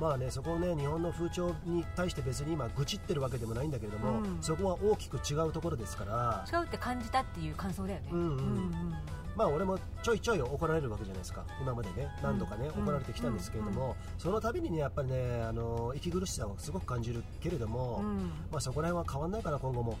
[0.00, 4.38] まあねそこをね日本の風潮に対して別に今愚痴ってるわけでもないんだけれども、うん。
[4.40, 6.44] そこは大きく違うところですから。
[6.50, 8.08] 違うって感じたっていう感想だよね。
[8.10, 8.94] うんうんうん
[9.36, 11.44] まあ俺もちょいちょい怒られるわけじゃないですか。
[11.60, 12.82] 今までね何度かね、うん。
[12.82, 18.16] 怒られてきたんですけれども、その度にねやっぱりねあの息苦しさをすごく感じるけれども、うん。
[18.50, 19.98] まあそこら辺は変わんないかな今後も、うん、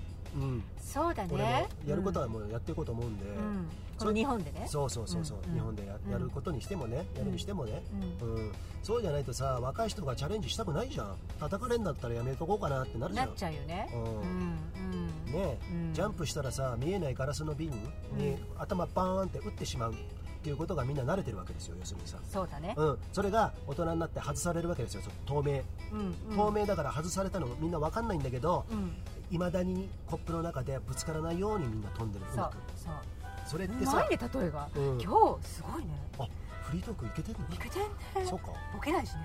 [0.80, 1.68] そうだね。
[1.86, 3.68] やることはもうやっていこうと思うんで、うん。
[3.98, 4.66] この日本でね。
[4.68, 5.54] そうそうそうそう、うん。
[5.54, 7.82] 日本でやることにしてもね、やるにしてもね、
[8.20, 8.28] うん。
[8.28, 8.52] うん。
[8.82, 11.16] そうじゃないとさ若い人がチャレンジしたくないじゃん。
[11.38, 13.88] 叩かれんだったらやめとこうかなってなるじゃなんっちゃうよね。
[13.92, 15.32] うん。
[15.32, 15.94] ねうん。
[15.94, 22.74] ジャンプしたらさ見えないガラスの瓶に頭バーンって打ってしまうっていうことがみんな慣れてるわけですよ要するにさ、そうだね。
[22.76, 25.60] うん、それが大人になって外されるわけですよそ透明。
[25.92, 26.16] うん。
[26.30, 26.36] うん。
[26.36, 28.92] 透明だから外されたのみんな分かんないんだけどうん
[29.30, 32.24] いまだにコップの中でぶつからないようにみんな飛んでる。
[32.26, 32.94] うそうそう。
[33.46, 35.00] それってうさまいね例えがうん。
[35.00, 35.88] 今日すごいね。
[36.18, 36.28] あ
[36.62, 37.40] フリートークいけてんの？
[37.54, 37.88] いけてんね。
[38.28, 38.52] そうか。
[38.74, 39.20] ボケないしね。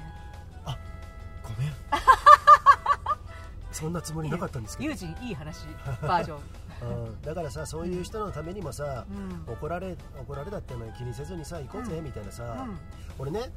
[1.44, 1.74] ごめん。
[3.72, 4.90] そんなつもりなかったんですけど。
[4.92, 5.66] 友人いい話。
[6.02, 6.40] バージョン。
[7.06, 7.22] うん。
[7.22, 9.06] だからさそういう人のためにもさ、
[9.48, 9.54] うん。
[9.54, 12.04] 怒られ怒られだってのは気にせずにさ行こうぜ、うん。
[12.06, 12.80] みたいなさ、うん。
[13.20, 13.52] 俺ね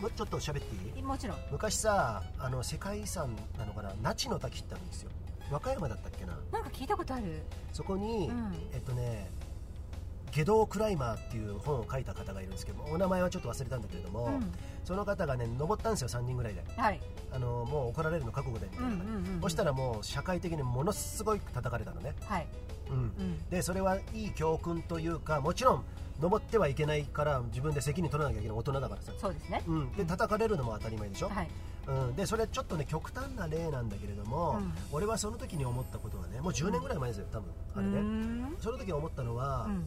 [0.00, 1.02] もうちょっと喋っていい？
[1.02, 1.38] もちろん。
[1.50, 3.92] 昔さあの世界遺産なのかな？
[4.02, 5.10] 那智の滝ってあるんですよ
[5.50, 6.38] 和歌山だったっけな？
[6.52, 7.42] なんか聞いたことある。
[7.72, 8.52] そこに、うん。
[8.72, 9.30] えっとね
[10.30, 14.52] 下道クライマーっていう本を書いた方がいるんですけどお名前はちょっと忘れたんだけれども、うん。
[14.82, 16.64] その方がね登ったんですよ3人ぐらいで。
[16.76, 17.00] はい。
[17.30, 22.46] あのもう怒られるの覚悟でみたいな、そしたらもう社会的にものすごい叩かれたのね、はい。
[22.90, 23.48] うん、うん。
[23.48, 25.84] でそれはいい教訓というかもちろん
[26.20, 29.62] 登ってはいけないから自分で責任取らなきゃいけない大人だからさ、そうですね。
[29.68, 31.48] うん、で叩かれるのも当たり前でしょ、はい
[31.86, 34.72] うん、でそれちょっとね極端な例なんだけれども、うん。
[34.92, 37.50] 俺はその時に思ったことはねもう10年ぐらい前ですよ多分。
[37.74, 38.00] あれね。
[38.00, 38.56] ん。
[38.60, 39.84] その時思ったのは、うん。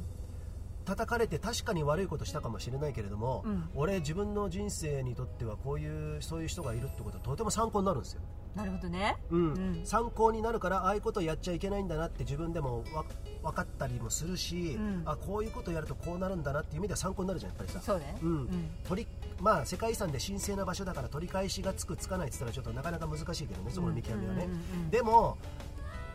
[0.86, 3.70] 叩かれて確かに悪いことしたかもしれないけれども、うん。
[3.76, 8.22] 俺自分の人生にとってはこういうそういう人がいるってことはとても参考になるんですよ、
[8.58, 9.16] なるほどね。
[9.30, 9.54] うん。
[9.54, 9.82] うん。
[9.86, 13.06] 参考になるからああいうことやっちゃいけないんだなって自分でもわ
[13.44, 15.04] 分かったりもするし、うん。
[15.06, 17.82] あこういうことやるとこうなるんだなっていう意味では参考になるじゃんやっぱりさ。
[17.82, 18.18] そうね。
[18.22, 18.30] うん。
[18.30, 18.70] うん。
[18.88, 19.08] 取り
[19.40, 24.48] まあ、世界遺産で神聖な場所だから取り返しがつくつかないって言ったらちょっとなかなか難しいけどねそこの見極めはね、
[24.90, 25.38] でも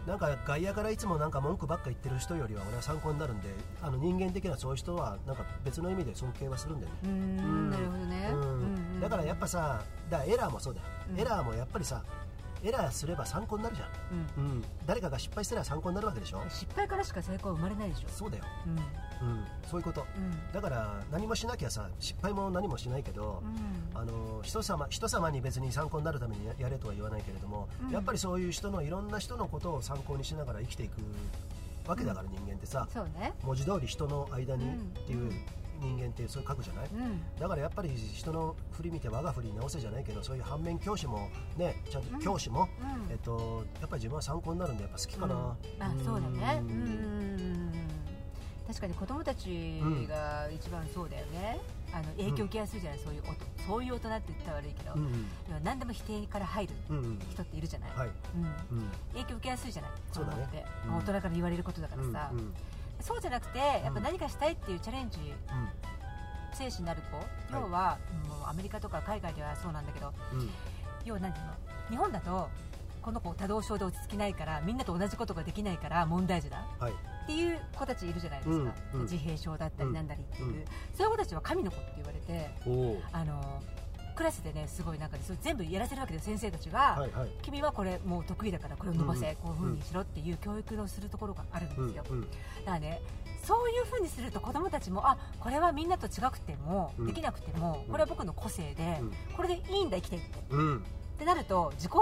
[0.09, 3.49] なんか外野からいつもなんか文句ばっか言ってる人よりは俺は参考になるんで
[3.81, 8.31] あの人間的なそういう人はなんか別の意味で尊敬はするんだよね、うーんなるほどね。
[8.33, 9.01] うん。
[9.01, 11.21] だからやっぱさだエラーもそうだよ、うん。
[11.21, 12.03] エラーもやっぱりさ
[12.63, 13.89] エラーすれば参考になるじゃ
[14.37, 14.45] うん。
[14.45, 16.43] ん、うん、誰かが失敗すれば参考になるわけでしょ。
[16.49, 18.09] 失敗からしか成功は生まれないでしょ。
[18.09, 19.29] そうだよ、うん。
[19.29, 20.07] うん、そういうこと。
[20.17, 20.53] うん。
[20.53, 23.43] だから何もしなきゃさ失敗も何もしないけど、
[23.95, 23.99] うん。
[23.99, 27.91] あの人様人様に別に参考になるためにややれとは言わないけれども、うん。
[27.91, 30.99] やっぱりそういう人のいろんな人のことを参考にしながら生きていく
[31.87, 32.87] わけだから、人間ってさ
[33.19, 33.33] ね。
[33.43, 35.33] 文字通り人の間にうんっていう
[35.83, 36.89] 人間ってそういう書くじゃない？
[36.93, 37.21] うん。
[37.39, 43.11] だからやっぱり人の振り見て我が振り直せじゃないけどそういう反面教師もねちゃんと教師も、うん。
[43.11, 45.43] えっと、やっぱり自分は参考になるんでやっぱ好きかな、うん。
[45.43, 45.57] あ
[46.05, 46.61] そうだね。
[46.63, 47.73] ううん。
[48.65, 51.61] 確かに子供たちが一番そうだよね、
[51.93, 55.27] あの影響受けやすいじゃない、そういう大人そういう大人って言ったら悪いけど、うんうん。
[55.49, 56.73] 要は何でも否定から入る
[57.29, 58.11] 人っているじゃない、はい、
[58.71, 58.89] うん、うん。
[59.13, 59.91] 影響受けやすいじゃない？
[60.13, 60.47] そうだね。
[60.47, 60.97] 子供って、うん。
[60.97, 62.55] 大人から言われることだからさ、うんうん
[63.03, 65.19] そうじゃなくてやっぱ何かしたいっていうチャレンジ
[66.55, 70.13] 精神のある子、要はもうアメリカとか海外ではそうなんだけど
[71.05, 71.53] 要は何ていうの？
[71.91, 72.49] 日本だと
[73.01, 76.65] この子多動症で落ち着きないからみんなと同じことができないから問題児だ。
[76.79, 76.93] はい。
[76.93, 79.03] っていう子たちいるじゃないですか、うんうん。
[79.03, 80.65] 自閉症だったりなんだりっていう、うん。
[80.95, 82.51] そういう子たちは神の子って言われて
[83.13, 83.63] あの
[84.15, 87.31] クラスでねすごいなんかねそれ全部やらせるわけで先生たちが、はいはい。
[87.43, 89.37] 君はこれもう得意だからこれを伸ばせ、うん。
[89.37, 92.23] こういうふうにしろっていう教育のするところがあるんですよ、うんうん。
[92.23, 93.01] だからね
[93.45, 99.13] そういうふうにすると子供たちもあこれはみんなと違くても、うんできなくてもうんこれは僕の個性で、うん。
[99.37, 100.29] これでいいんだ生きていって。
[100.51, 100.77] うん。
[100.79, 100.81] っ
[101.19, 101.93] てなると自己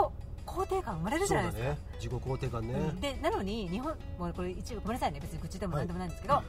[0.46, 1.78] 肯定感生まれるじゃないですか、ね。
[1.96, 3.00] 自己肯定感ね、うん。
[3.00, 5.20] でなのに日本もうこれ一部ごめんなさいね。
[5.20, 6.44] 別に愚痴でもなんでもないんですけど、はい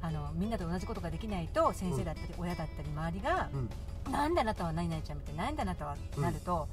[0.00, 4.12] あのみんなと同じことができないと先生だったり親だったり周りが、うん。
[4.12, 6.68] なんであなたは何々ちゃんみたいななんであなたはなると、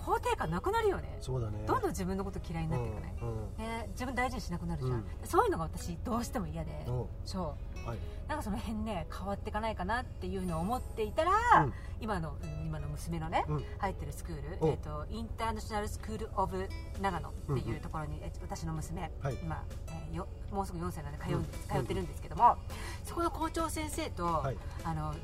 [0.00, 1.18] 肯定感なくなるよね。
[1.20, 1.64] そうだね。
[1.66, 3.36] どんどん自分のこと嫌いになっていくね、うんうん。
[3.58, 5.04] ね自分大事にしなくなるじゃん、うん。
[5.24, 7.88] そういうのが私どうしても嫌で、おそう。
[7.88, 7.98] はい。
[8.28, 11.32] なんかその辺ね変わっていかないかなっていうのを思っていたら、
[11.64, 11.72] うん。
[12.00, 13.64] 今のうん今の娘のね、うん。
[13.78, 16.68] 入ってるスクール、おえー、とインターナショナルスクール・オブ・
[17.00, 19.34] 長野っていうところに、え私の娘、はい。
[19.42, 21.76] 今、えーよもうすぐ4歳なので通うんです、うん。
[21.76, 22.56] 通ってるんですけども、
[23.04, 24.56] そこの校長先生と、はい。
[24.84, 25.14] あの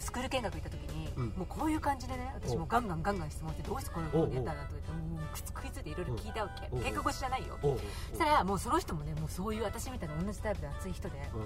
[0.00, 1.26] スクール見学行った時に、うん。
[1.36, 4.10] もうこういう感じでね私もガンガンガンガン質問してどうしてこういう。
[4.10, 7.80] ふうにやったんだとか言ってもう食いついていろいろ聞いたわけ、うん結果越しじゃないよ、おうおう。
[8.10, 11.40] そしたらもうその人もねもうそういう私みたいな同じタイプで熱い人で、うん。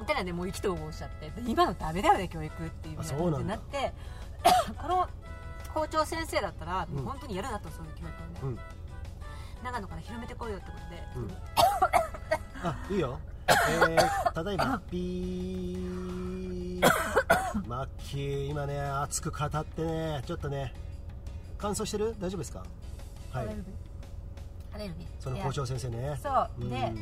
[0.00, 3.56] みたいなねもう意気投合しちゃってで今のダメだよね教育っていうあふうな感じになんだ。
[3.56, 3.92] なって
[4.82, 5.08] この
[5.74, 7.04] 校長先生だったら、うん。
[7.04, 8.58] 本当にやるなとそういう教育をね、うん。
[9.64, 11.30] 長野から広めてこいよってことで、うん。
[12.66, 13.18] あいいよ。
[13.48, 16.25] えー、例えばピー
[17.66, 20.72] マッキー今ね熱く語ってねちょっとね
[21.58, 22.14] 乾燥してる？
[22.20, 22.62] 大丈夫ですか？
[23.30, 23.46] はい。
[23.46, 26.18] アレルギーアレルギーその校長先生ね。
[26.22, 26.50] そう。
[26.60, 26.70] うん。
[26.70, 26.92] で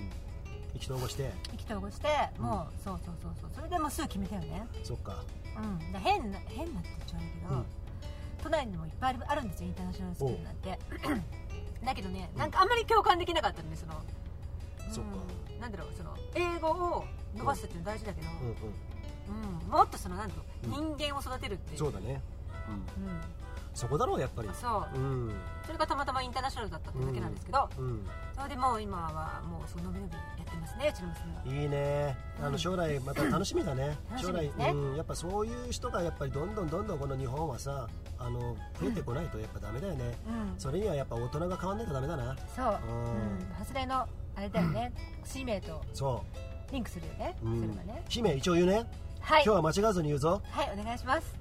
[0.75, 1.33] 意気投合して。
[1.53, 2.09] 意気投合して
[2.39, 3.51] もう、そうそうそうそう。
[3.55, 4.67] それでもうすぐ決めたよね。
[4.83, 5.23] そっか。
[5.57, 5.93] うん。
[5.93, 7.65] で変な変なって言っちゃうけど、うん。
[8.43, 10.79] 都内にもいっぱいあるんですよインターナショナルスクールなんて。
[11.85, 13.93] だけどねなんかあんまり共感できなかったんでその
[14.91, 15.11] そっか。
[15.49, 17.05] うんなんだろうその英語を
[17.37, 18.57] 伸ばすっていうの大事だけど、うんうんうん
[19.33, 20.97] もっとそのなんだろう、うん。
[20.97, 21.79] 人間を育てるっていう。
[21.79, 22.21] そうだね。
[22.69, 23.07] うん。
[23.07, 23.21] うん
[23.75, 24.49] そこだろうやっぱり。
[24.55, 24.99] そう。
[24.99, 25.33] うん。
[25.67, 28.07] それがたまたまインターナショナルだったってだけなんですけど、うん。
[28.37, 31.63] それでもう今はもうその伸び伸びやってますねうちの娘は。
[31.63, 32.17] いいね。
[32.41, 32.53] あうん。
[32.53, 33.99] の将来また楽しみだね。
[34.11, 34.47] 楽し将来。
[34.47, 34.97] うん。
[34.97, 40.17] やっぱそういう人がやっぱりどんどんどんどんこの日本はさあの増えてこないとやっぱダメだよね。
[40.29, 40.55] うん。
[40.57, 42.37] それにはやっぱ大人が変わんないとダメだな。
[42.55, 43.39] そう、うん。
[43.41, 44.07] うん、発令の
[44.37, 44.93] あれだよね、
[45.25, 46.25] 使命とそ
[46.71, 47.61] リンクするよね、う、うん。
[47.61, 48.05] それはね。
[48.09, 48.87] 姫一応言うね
[49.25, 49.43] はい。
[49.45, 50.43] 今日は間違わずに言うぞ。
[50.51, 51.35] はいお願いします。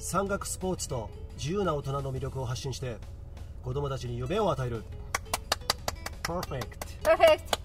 [0.00, 2.96] 山岳スポーツと自由な大人の魅力を発信して
[3.62, 4.82] 子供たちに夢を与える。
[6.24, 7.58] パーフェクトパーフェクト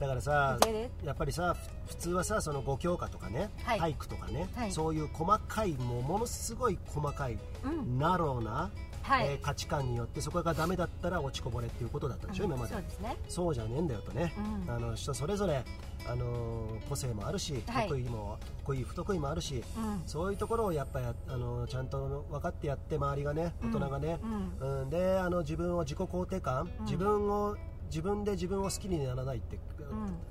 [0.00, 0.58] だからさ?
[1.04, 1.54] やっぱりさ
[1.86, 3.78] ふ普通はさその5教科とかね、はい。
[3.78, 4.72] 体育とかね、はい。
[4.72, 7.98] そういう細かいもうものすごい細かいうん。
[8.00, 12.50] narrow な、はい、えー価値観によってそこがダメだったら落ちこぼれっていうことだったでしょ、うん。
[12.50, 12.72] 今まで。
[12.74, 13.16] そうですね。
[13.28, 14.34] そうじゃねえんだよとね、
[14.66, 14.74] うん。
[14.74, 15.64] あの人それぞれ、
[16.08, 17.88] あのー個性もあるし、はい。
[17.88, 20.02] 得意も得意不得意もあるしうん。
[20.06, 24.18] そういうところをやっぱや、あのーちゃんと分かってやって周りがね大人がね、
[24.60, 24.82] うん。
[24.82, 24.90] うん。
[24.90, 26.84] であの自分を自己肯定感、うん。
[26.84, 27.56] 自分を
[27.88, 29.60] 自分で自分を好きにならないって、ん。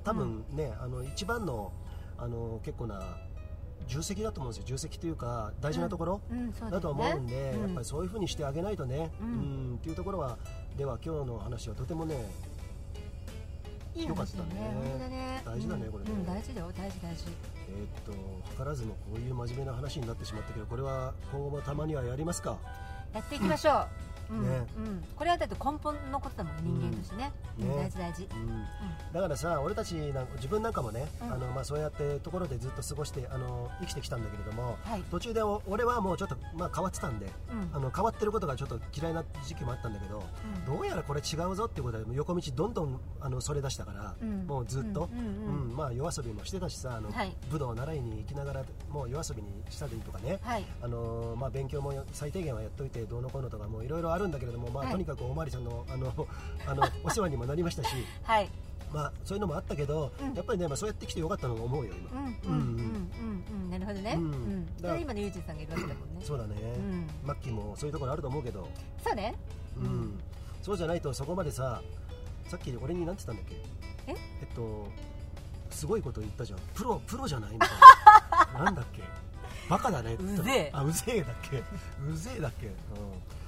[0.04, 1.72] 多分ね、あの一番の
[2.18, 3.02] あの結構な
[3.86, 4.64] 重責だと思うんですよ。
[4.66, 6.20] 重責というか大事なところ、
[6.70, 7.60] だと思うんで、うん。
[7.62, 10.38] やっぱりそういう風にしてあげないとね、ううんん、っていうところは
[10.76, 12.16] では今日の話はとてもね
[13.96, 14.44] いいよかったね。
[14.94, 15.42] 話だね。
[15.44, 16.10] 大事だねうんこれね。
[16.12, 16.72] うん大事だよ。
[16.76, 17.24] 大事大事。
[17.68, 18.12] えーっと
[18.56, 22.56] 図らずもこういう真面目な話になってしまったけどこれは今後もたまにはやりますか？
[23.14, 24.66] やっていきましょう、うんね。
[24.76, 28.28] うん、これはだって根本のことだもんね人間としてね,、大事大事。
[28.32, 28.64] うん。
[29.12, 31.32] だからさ俺たちなん自分なんかもね、うん。
[31.32, 35.02] あのまあ、そうやってところでずっと過ごしてあの生きてきたんだけれどもはい。
[35.10, 37.70] 途中でお俺はもうちょっと、まあ、変わってたんでうん。
[37.72, 40.22] あの変わってることがちょっと嫌いな時期もあったんだけど
[40.66, 44.46] どうやらこれ違うぞっていうことで横道どんどんあのそれ出したから、うん。
[44.46, 47.36] もうずっと、うんまあ、夜遊びもしてたしさあの、はい。
[47.50, 50.64] 武道を習いに行きながらもう夜遊びにしたりとかね、はい。
[50.82, 54.92] あのーまあ、勉強も最低限はやっといてどうのこうのとかもいろいろあるんだけれども、まあはい。
[54.92, 56.12] とにかくおまわりさんのあの
[56.66, 58.48] あのお世話にもなりましたし、 はい。
[58.92, 60.34] まあ、そういうのもあったけど、うん。
[60.34, 62.58] やっぱりね、まあ、そうやってきてよかったのと思うよ今、うんうんうん。
[62.58, 64.30] うんうんるほどね、ううん。
[64.30, 66.20] んそれ今のユージンさんがいるわけだもんね。
[66.22, 67.06] そうだね、うん。
[67.24, 68.68] マッキーもそういうところあると思うけど、
[69.04, 69.34] そうね。
[69.76, 69.84] うん。
[69.84, 70.20] うん。
[70.62, 71.82] そうじゃないとそこまでさ
[72.48, 73.58] さっき俺に何て言ったんだっ
[74.06, 74.12] け？
[74.12, 74.14] え？
[74.40, 74.86] えっと
[75.70, 76.60] すごいこと言ったじゃん。
[76.74, 77.52] プロプロじゃない？
[77.52, 77.68] みたい
[78.54, 78.58] な。
[78.64, 79.02] なんだっけ？
[79.68, 80.70] バカだねってうぜえ。
[80.72, 81.58] あうぜえだっけ？
[81.58, 82.72] うぜえだっけ、うん、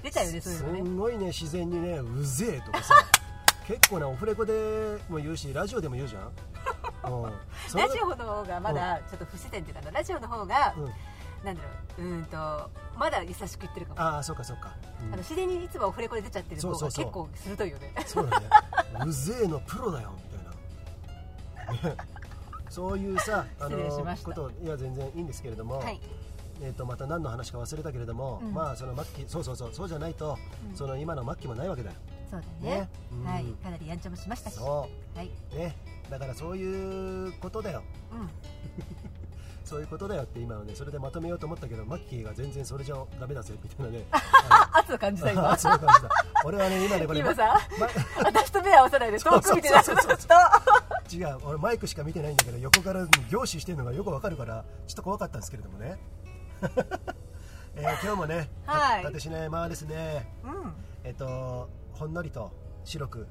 [0.03, 0.79] 出ちゃうよねそういうのね。
[0.79, 2.95] すんごいね自然にねうぜえとかさ。
[3.67, 6.23] 結構ねオフレコでも言うしラジオでも言うじゃん、
[7.13, 7.33] うん、
[7.69, 9.91] それラジオの方がまだちょっと不自然っていうかな。
[9.91, 10.93] ラジオの方が、うん。
[11.45, 12.03] なんだろう。
[12.03, 14.01] うーんとまだ優しく言ってるかも。
[14.01, 15.07] ああそうかそうか、うん。
[15.09, 17.05] あの自然にいつもオフレコで出ちゃってる方そうそうそう。
[17.05, 17.95] が結構鋭いよね。
[18.07, 18.47] そうだね。
[19.07, 21.97] うぜえのプロだよみたいな、ね、
[22.71, 24.27] そういうさあ 失礼しました。
[24.27, 26.01] こといや全然いいんですけれども、はい。
[26.61, 28.53] えー、とまた何の話か忘れたけれども、うん。
[28.53, 30.37] まあその末期そうそうそうそうじゃないと、
[30.71, 30.77] うん。
[30.77, 31.97] その今の末期もないわけだよ。
[32.31, 32.81] そうだね。
[32.81, 32.89] ね。
[33.13, 33.25] うん。
[33.25, 34.55] はいかなりやんちゃもしましたし。
[34.57, 35.77] そはい、うね。
[36.11, 37.83] だからそういうことだよ。
[38.13, 38.31] うん、
[39.65, 44.07] そういうことだよって今はねそれでまとめようと思ったけどマッキーが全然それじゃダメだぜみたいなね。
[44.49, 45.59] あ圧を感じたあ今。
[45.59, 46.09] そういう感じだ
[46.45, 47.89] 俺はね今ねこれ今さま
[48.25, 50.29] 私と目合わせないで遠く見てなそうそうそうそう。
[50.29, 50.35] と
[51.11, 55.99] 違う俺マイクしか見てないんだけど横から凝視してるのがよくわかるからちょっと怖かったんですけれどもね、
[57.77, 59.07] えー今日もね、はい。
[59.07, 60.27] 立しないまですね。
[60.45, 60.73] うん。
[61.05, 62.53] えっ、とほんのりと
[62.85, 63.27] 白く、うん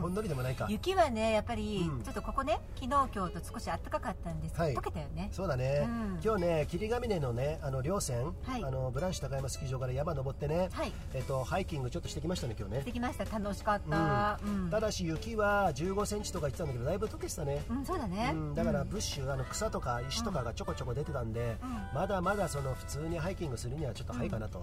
[0.00, 0.66] ほんのりでもないか。
[0.68, 2.02] 雪はねやっぱりうん。
[2.02, 4.52] ちょっとここね昨日今日と少し暖かかったんです。
[4.52, 4.74] けど、はい。
[4.74, 5.28] 溶けたよね。
[5.32, 6.20] そうだね、うん。
[6.24, 8.64] 今日ね霧ヶ峰のねあの稜線、はい。
[8.64, 10.92] あのブランシュ高山スキー場から山登ってね、はい。
[11.14, 12.80] えっ、とハイキングちょっとしてきましたね今日ね。
[12.82, 13.24] できました。
[13.38, 14.40] 楽しかった。
[14.44, 18.88] うん、ただし雪は1 5センチとか言ってたんだけどだいぶ溶けてたね、うん、そうだね、うん、だからうん。
[18.88, 22.00] ブッシュあの草とか石とかがちょこちょこ出てたんで、うん。
[22.00, 24.62] まだまだその普通にハイキングするにはちょっと早いかなと、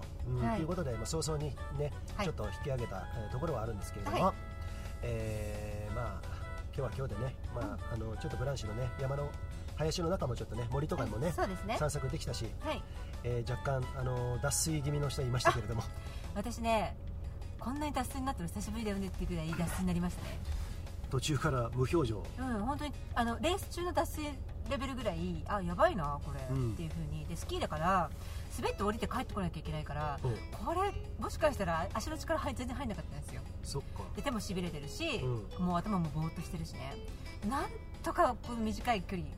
[0.56, 2.26] ということで、まあ、早々にね、はい。
[2.26, 4.51] ちょっと引き上げた、えーところはあるんですけれども、はい
[5.02, 6.32] えーまあ
[6.74, 9.30] 今日は今日でね、まああのちょっとブランシュのね山の
[9.76, 11.76] 林の中もちょっとね森とかもね、そうですね。
[11.78, 12.82] 散策できたし、はい。
[13.24, 15.82] えー若干あの脱水気味の人いましたけれども。
[16.34, 16.96] 私ね
[17.60, 20.38] こんなに脱水になったの久しぶりだよねっていうぐらい脱水になりましたね。
[21.10, 22.22] 途中から無表情。
[22.38, 24.24] うん本当にあのレース中の脱水
[24.70, 26.72] レベルぐらいあやばいなこれ、うん。
[26.72, 27.26] っていう風に。
[27.26, 28.10] でスキーだから
[28.56, 30.30] 滑って降りて帰ってこなきゃいけないから、うん。
[30.64, 33.40] これもしかしたら足の力入全然入んなかったんですよ。
[33.62, 34.02] そっか。
[34.16, 35.22] で手もしびれてるし、
[35.58, 36.94] うもう頭もぼーっとしてるしね。
[37.48, 37.64] なん
[38.02, 39.28] とかこの短い距離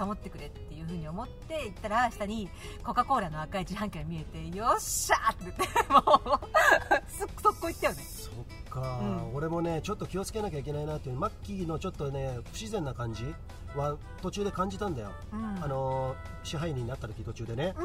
[0.00, 2.48] 保ってくれっていう風に思って行ったら下に
[2.84, 8.02] コカ・コーラの赤い自販機が見えてよっしゃーって言って もうす速攻行ったよね。
[8.02, 8.34] そっ
[8.70, 9.34] か、うん。
[9.34, 13.34] 俺もねちょっと気をつけなきゃいけないなっていうマッキーのちょっとね不自然な感じ
[13.76, 15.44] は途中で感じたんだよ、うん。
[15.62, 17.82] あのー支配人になった時途中でね、あ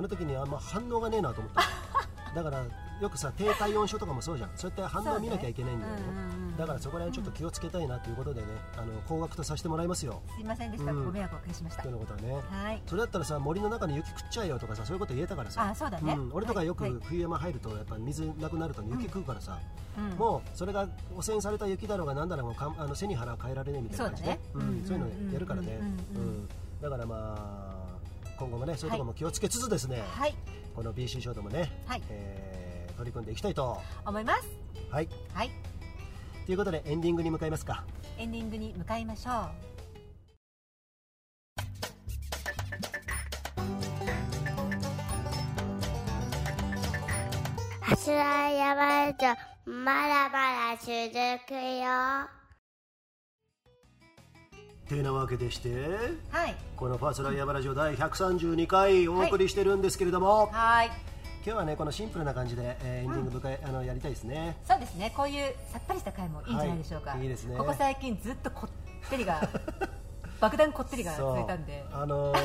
[0.00, 1.62] の時にあんま反応がねえなと思った。
[2.34, 2.64] だから
[3.00, 4.50] よくさ低体温症とかもそうじゃん。
[4.56, 6.00] そうやって反応を見なきゃいけないんだよね。
[6.00, 6.06] ね。
[6.08, 10.22] うんうんうんだからそこら辺ちょっと気をつけたいなということでね、あの高額とさせてもらいますよ。
[10.34, 11.04] すいませんでした、うん。
[11.04, 11.82] ご迷惑をおかけしました。
[11.82, 12.42] 今日のことはね。
[12.50, 12.82] はい。
[12.86, 15.68] それだったらさ森の中に雪食っちゃえよとかさそういうこと言えたからさ。
[15.68, 16.90] あそうだね、うん、俺とかよはい。
[16.92, 19.58] く冬山入るとやっぱ水なくなると雪食うからさ、
[19.98, 20.18] うん。
[20.18, 24.72] もうそれが汚染された雪だろうがなんだろうがかんあの背に腹は変えられねえみたいな感じでそうだね。
[24.72, 24.84] ん。
[24.86, 26.48] そういうのやるからね、うんうんうんうん。
[26.80, 27.98] だからまあ
[28.38, 30.34] 今後もねそういうところも気をつけつつですね、はい。
[30.74, 32.02] この BC ショートもね、はい。
[32.08, 32.65] えー
[32.96, 33.80] 取り組んでいきたいと。
[34.04, 34.48] 思います。
[34.90, 35.08] はい。
[35.34, 35.50] はい。
[36.46, 37.84] ということでエンディングに向かいますか。
[38.18, 39.66] エンディングに向かいましょう。
[47.80, 49.24] 走らやばいと
[49.64, 50.88] まだまだ続
[51.46, 52.36] くよ。
[54.88, 55.70] てなわけでして
[56.30, 56.54] はい。
[56.76, 61.15] この「ファーストライヤーバラジオ」第132回お送りしてるんですけれども、はい
[61.46, 64.56] 今日はねこのシンプルな感じで、えーエンディング迎え、あのやりたいですね。
[64.66, 65.12] そうですね。
[65.16, 67.56] こういうさっぱりした回もいいんじゃないでしょうか、はいいいですね。
[67.56, 69.48] ここ最近ずっとこってりが
[70.40, 71.84] 爆弾こってりが続いたんで。
[71.92, 72.36] あのー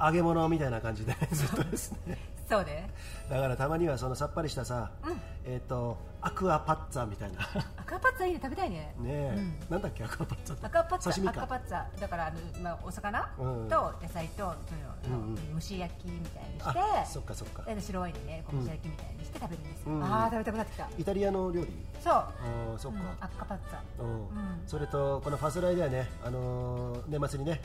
[0.02, 2.16] 揚げ物みたいな感じでずっとですね
[2.50, 2.90] そうね。
[3.30, 5.20] だからたまにはそのさっぱりしたさ、うん。
[5.44, 7.38] えっ、とアクアパッツァみたいな。
[7.54, 8.94] ね赤パッツァいいね食べたいね。
[9.04, 9.58] え、うん。
[9.70, 10.66] なんだっけアクアパッツァって。
[10.66, 11.40] 赤パッツ刺身か。
[11.40, 12.00] ァ赤パッツァ。
[12.00, 17.62] だからあの、まあ、お魚、うんと野菜とそういうの、蒸し焼きみたいにしてあそっかそっか。
[17.62, 20.04] で白ワインでね蒸し焼きみたいにして食べるんですよ、うん。
[20.04, 20.88] ああ食べたくなってきた。
[20.98, 21.86] イタリアの料理？
[22.02, 22.12] そう。
[22.14, 24.02] あーそっか、うん、赤パッツァ。
[24.02, 24.10] うん。
[24.10, 24.62] うん。
[24.66, 27.60] それとこのファスライではね、あのー年末にね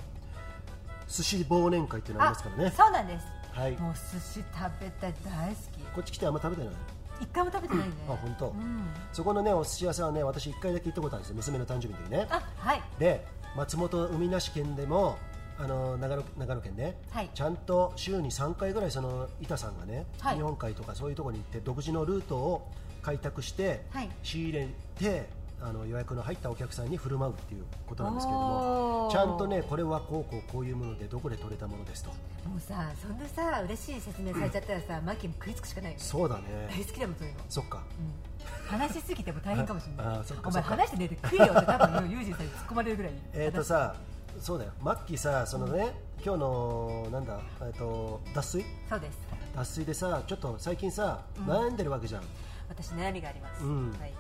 [1.08, 2.72] 寿司忘年会っていうのがありますからね。
[2.72, 3.78] そうなんですはい。
[3.78, 4.44] もう寿司食
[4.82, 5.56] べたい大好
[5.96, 6.74] こっち来てあんま食べてない？
[7.20, 7.94] き一回も食べてないね。
[8.10, 8.50] あ本当。
[8.50, 8.88] うん。
[9.14, 11.36] そこのねお寿司屋さんはね私1回だけ行ったことあるんですよ。
[11.38, 12.28] 娘の誕生日の時ね。
[12.30, 12.82] あはい。
[13.00, 13.26] で
[13.56, 15.18] 松本海なし県でも
[15.58, 17.30] あの長野長野県ね、はい。
[17.34, 20.36] ちゃんと週に3回ぐらいその板さんがね、はい。
[20.36, 22.70] 日本海とかそういうところに行って独自のルートを
[23.02, 24.10] 開拓して、はい。
[24.22, 25.30] 仕入れて
[25.68, 32.12] あの予約の入ったお客さんに振る舞うっていうことなんですけれどもちゃんとねこれはこうこうこういうものでどこで取れたものですと。
[32.12, 36.04] もうさそんなさ嬉しい説明されちゃったらさ、マッキーも食いつくしかないよね。
[36.04, 37.84] そうだ大ね好きだもんそういうの、そっか。
[38.00, 40.16] うん、話しすぎても大変かもしれない。
[40.18, 43.14] ああそっかお前話してねえで食えよって多分ユージさんに突っ込まれるぐらい。
[43.34, 43.96] えっ、とさ
[44.40, 44.72] そうだよ。
[44.82, 48.66] マッキーさそのね、今日のなんだえっ、と脱水？
[48.88, 49.18] そうです。
[49.56, 51.46] 脱水でさちょっと最近さ、うん。
[51.46, 52.24] 悩んでるわけじゃん。
[52.70, 53.92] 私悩みがあります、うん。
[53.92, 54.14] はい、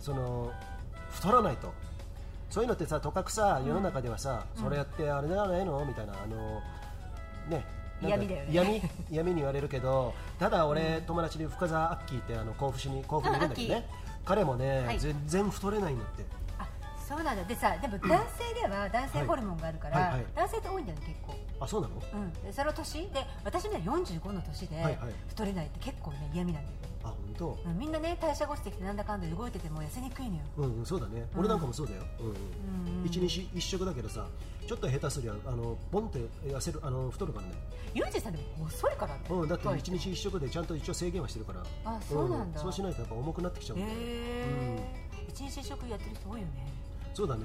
[0.00, 0.52] その
[1.14, 1.72] 太らないと。
[2.50, 4.62] そういうのってさとかくさ世の中ではさ、うん。
[4.62, 6.60] それやってあれじゃないのみたいなあの
[7.48, 7.64] ね
[8.00, 8.48] なんか嫌味だよね。
[8.50, 13.88] 嫌味嫌味に言われるけどただ俺、友達に深澤アッキーってあの甲府市に甲府にいるんだけどね。
[14.24, 14.98] 彼もね、はい。
[14.98, 16.24] 全然太れないんだって。
[16.58, 16.68] あ
[17.08, 17.44] そうなんだ。
[17.44, 20.12] でさでも男性では男性ホルモンがあるから、はいはい。
[20.14, 21.34] はい男性って多いんだよね結構。
[21.60, 21.94] あそうなの？
[21.94, 23.08] うん、でその年？
[23.10, 24.98] で私ね45の年で
[25.28, 27.58] 太れないって結構ね嫌味なんだよね、あ本当？
[27.66, 31.40] うんみんなね代謝が落ちてきてなんだかんだ動いてても痩せにくいのよ、うん、うん、そうだね、うん。
[31.40, 32.32] 俺なんかもそうだよ、うんうん。
[32.32, 33.06] うんうん。
[33.06, 34.26] 一日一食だけどさ
[34.66, 37.52] ちょっと下手すりゃあのボンって痩せるあの太るからね、
[37.94, 41.62] ユージさんでも細いからね、うん、だってはい一日一食でちゃんと一応制限はしてるから。
[41.84, 44.78] あそうなんだ、そうしないとやっぱ重くなってきちゃうんへだよ、え
[45.28, 46.66] 一日一食やってる人多いよね。
[47.12, 47.42] そうだね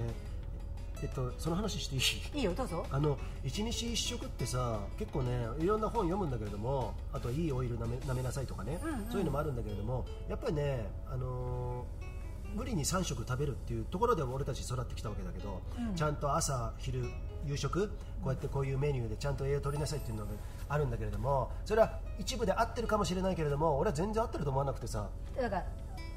[1.02, 2.00] えっとその話してい
[2.36, 2.40] い？
[2.40, 2.86] いいよどうぞ。
[2.92, 9.06] あの一日一食ってさ結構ねいろんな本読むんだけれどもあといいオイルなめ舐めなさいとかね、うんうん。
[9.12, 12.10] そういうのもあるんだけれどもやっぱりねあのー
[12.56, 15.94] 無理に3食食べるっていうところで俺たち育ってきたわけだけど、うん。
[15.94, 17.06] ちゃんと朝昼
[17.46, 17.94] 夕食こ
[18.26, 20.32] うやってこういうメニューでちゃんと栄養取りなさいっていうのが
[20.68, 25.08] あるんだけれどもそれは一部で合ってるかもしれないけれども俺は全然合ってると思わなくてさ。
[25.40, 25.66] だから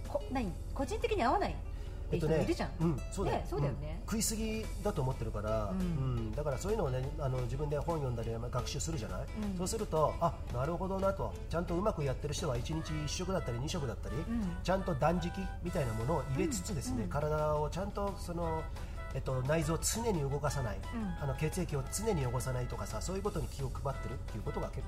[0.09, 0.51] こ何？
[0.73, 1.57] 個人的に合わない？
[2.17, 3.95] って人もいるじゃん、うん、そうだよ、ねそうだよね。
[3.95, 9.59] ん食いすぎだと思ってるから、ううんんだからそういうのをねあの自分で本読んだりまあ学習するじゃない、うん。
[9.59, 11.33] そうするとあなるほどなと。
[11.49, 14.23] ちゃんとうまくやってる人は1日1食だったり2食だったり、ん。
[14.63, 15.33] ちゃんと断食
[15.63, 17.09] みたいなものを入れつつですね、うん。
[17.09, 18.63] 体をちゃんとその
[19.15, 20.81] えっと、内臓を常に動かさない、ん。
[21.21, 24.83] あの血液を常に汚さないとかさそういうことに気を配ってるっていうことが結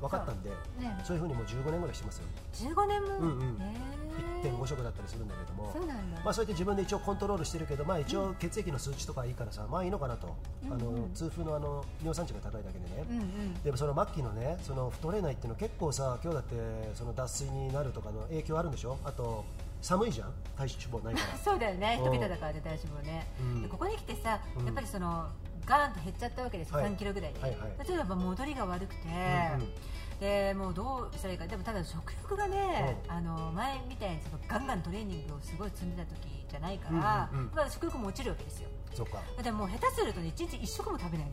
[0.00, 0.56] 構分かったんでね。
[1.04, 2.24] そういうふうにもう15年ぐらいしてますよ。
[2.54, 3.56] 15年も、うんうん。
[3.60, 5.70] へ1.5食だったりするんだけども。
[5.72, 13.54] そうなんだ、まあ、そうやって自分で一応コントロールしてるけど、まあ、一応血液の数値とかいいからさ、まあいいのかなと、うんあのうん痛風のあの尿酸値が高いだけでね、うんうん。
[13.62, 16.54] でもその末期のねその太れないっていうの結構さ今日だって
[16.94, 18.98] その脱水になるとかの影響あるんでしょ？
[19.04, 19.44] あと
[19.86, 20.32] 寒いじゃん。
[20.56, 21.38] 体脂肪ないから。
[21.38, 22.00] そうだよね。
[22.02, 22.08] うん。
[22.08, 23.62] 一桁だからね体脂肪ね、うん。
[23.62, 24.66] でここに来てさ、うん。
[24.66, 25.28] やっぱりその
[25.64, 26.90] ガーンと減っちゃったわけですよ、はい。
[26.90, 27.88] 3キロぐらいに、はいはい。
[27.88, 29.08] 例えば戻りが悪くて、
[29.54, 29.74] うんうん。
[30.18, 31.46] でもうどうしたらいいか。
[31.46, 41.32] でもただ食欲がね、あの前みたいにそのガンガントレーニングをすごい積んでた時じゃないから、うんうんうんまあ、食欲も落ちるわけですよそっかでももう下手するとね1日1食も食べないの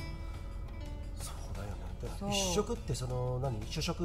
[2.29, 3.59] 一食ってその何？
[3.69, 4.01] 主食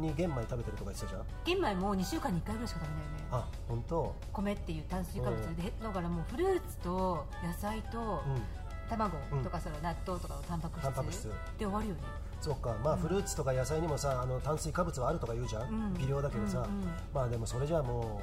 [0.00, 1.22] に玄米食べてるとか言ってたじゃん？
[1.44, 3.24] 玄米も2週間に1回ぐらいしか食べないよね。
[3.32, 4.14] あ本当？
[4.32, 5.72] 米っていう炭水化物で。
[5.82, 8.42] だからもうフルーツと野菜とうん。
[8.88, 9.42] 卵うん。
[9.42, 10.82] とかその納豆とかのタンパク質。
[10.84, 11.24] タンパク質。
[11.24, 12.00] で終わるよね。
[12.40, 12.76] そうか。
[12.84, 13.00] まあ、うん。
[13.00, 15.94] フルーツとか野菜にもさあの炭水化物はあるとか言うじゃん、うん。
[15.94, 16.66] 微量だけどさ、
[17.12, 18.22] まあでもそれじゃあも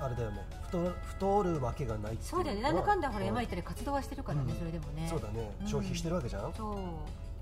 [0.00, 2.62] うあれだよね太る太るわけがないそうだよね。
[2.62, 4.58] なんだかんだほらうん山行ったり活動はしてるからね、うん。
[4.58, 5.06] それでもね。
[5.08, 5.50] そうだね。
[5.62, 6.76] うん消費してるわけじゃん、そう。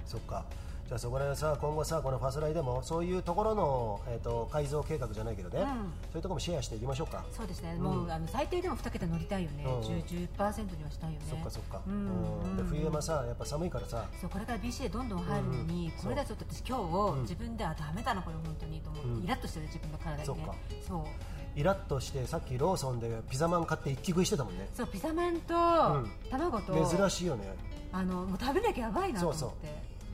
[0.09, 0.45] そっか
[0.89, 5.67] じゃあそこら辺さ今後さこのファスライでもそういうところの、えー、と改造計画じゃないけどね、うん。
[5.67, 7.23] そういうところもシェアしていきましょうか。
[7.31, 7.83] そうですね、うん。
[7.83, 9.81] もうあの最低でも2桁乗りたいよね、うん。
[9.81, 11.27] 10 10%にはしたいよね。
[11.29, 11.93] そっかそっか、うん。
[11.93, 12.57] うん。
[12.57, 14.07] でうん冬山さやっぱ寒いからさ。
[14.19, 16.03] そうこれから BC でどんどん入るのに、うん。
[16.03, 17.19] これだとちょっと私今日、う。
[17.19, 17.21] ん。
[17.21, 19.25] 自分ではダメだなこれ本当にと思って、うん。
[19.25, 20.47] イラッとしてる自分の体にね。
[20.89, 21.01] そう。
[21.55, 24.71] イラッとしてさっきローソンでピザマン買って一気食いしてたもんね。
[24.73, 26.11] そうピザマンと、ん。
[26.31, 27.45] 卵と珍しいよね。
[27.93, 29.41] あのもう食べなきゃやばいなと思って。
[29.45, 29.51] そう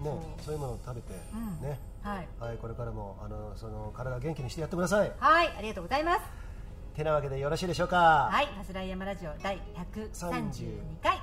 [0.04, 1.68] ねそういうものを食べて、うん。
[1.68, 1.78] ね。
[2.02, 2.28] はい。
[2.38, 5.12] はいこれからもあのその体元気にしてやってください。
[5.18, 6.20] はいありがとうございます。
[6.94, 8.28] てなわけでよろしいでしょうか。
[8.30, 9.60] はい「ハスライヤマラジオ」第
[9.92, 11.20] 132回。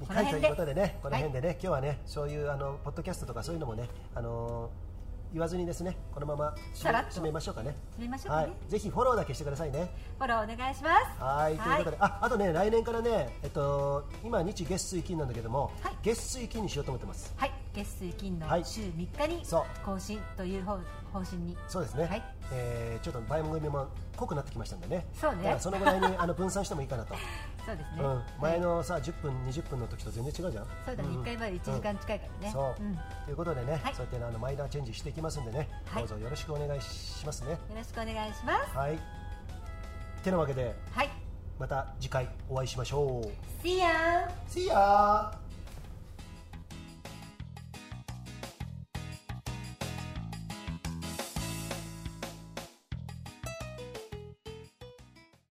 [0.00, 4.86] 2この回ということでね、この辺でね、今日はね、そういうあのポッドキャストとかそういうのもね、あのー
[5.32, 7.76] 言わずにですね、このまま締めましょうかね。
[7.98, 9.90] 締めましょうかね、はい、ぜひフォローだけしてくださいね。
[10.18, 11.22] フォローお願いします。
[11.22, 15.96] はい、ということで、あ、あとね、来年からね、えっと、今日月水金なんだけども、はい。
[16.02, 17.34] 月水金にしようと思ってます。
[17.36, 18.64] はい月水金のはい。
[18.64, 19.42] 週3日に
[19.84, 20.78] 更新という方
[21.12, 21.56] 方針に。
[21.68, 22.04] そうですね。
[22.06, 22.22] はい。
[22.52, 25.06] えーちょっと番組も濃くなってきましたんでね。
[25.14, 25.42] そうね。
[25.42, 27.14] だからそのぐらいにあの分散してもいいかなと。
[27.66, 28.60] そうですね、うん、前はい。
[28.60, 30.66] のさ、10分、20分の時と全然違うじゃん。
[30.86, 32.74] そうだね、ん1回まで1時間近いからね、そう、
[33.24, 33.94] ということでね、はい。
[33.94, 36.06] そうやってねあのマイナーチェンジしていきますんでね、はい。
[36.06, 37.58] どうぞよろしくお願いしますね。
[37.74, 38.76] ろしくお願いします。
[38.76, 38.98] はい。
[40.22, 41.10] てなわけで、はい。
[41.58, 43.66] また次回お会いしましょう。
[43.66, 44.28] See ya!
[44.48, 45.45] See ya!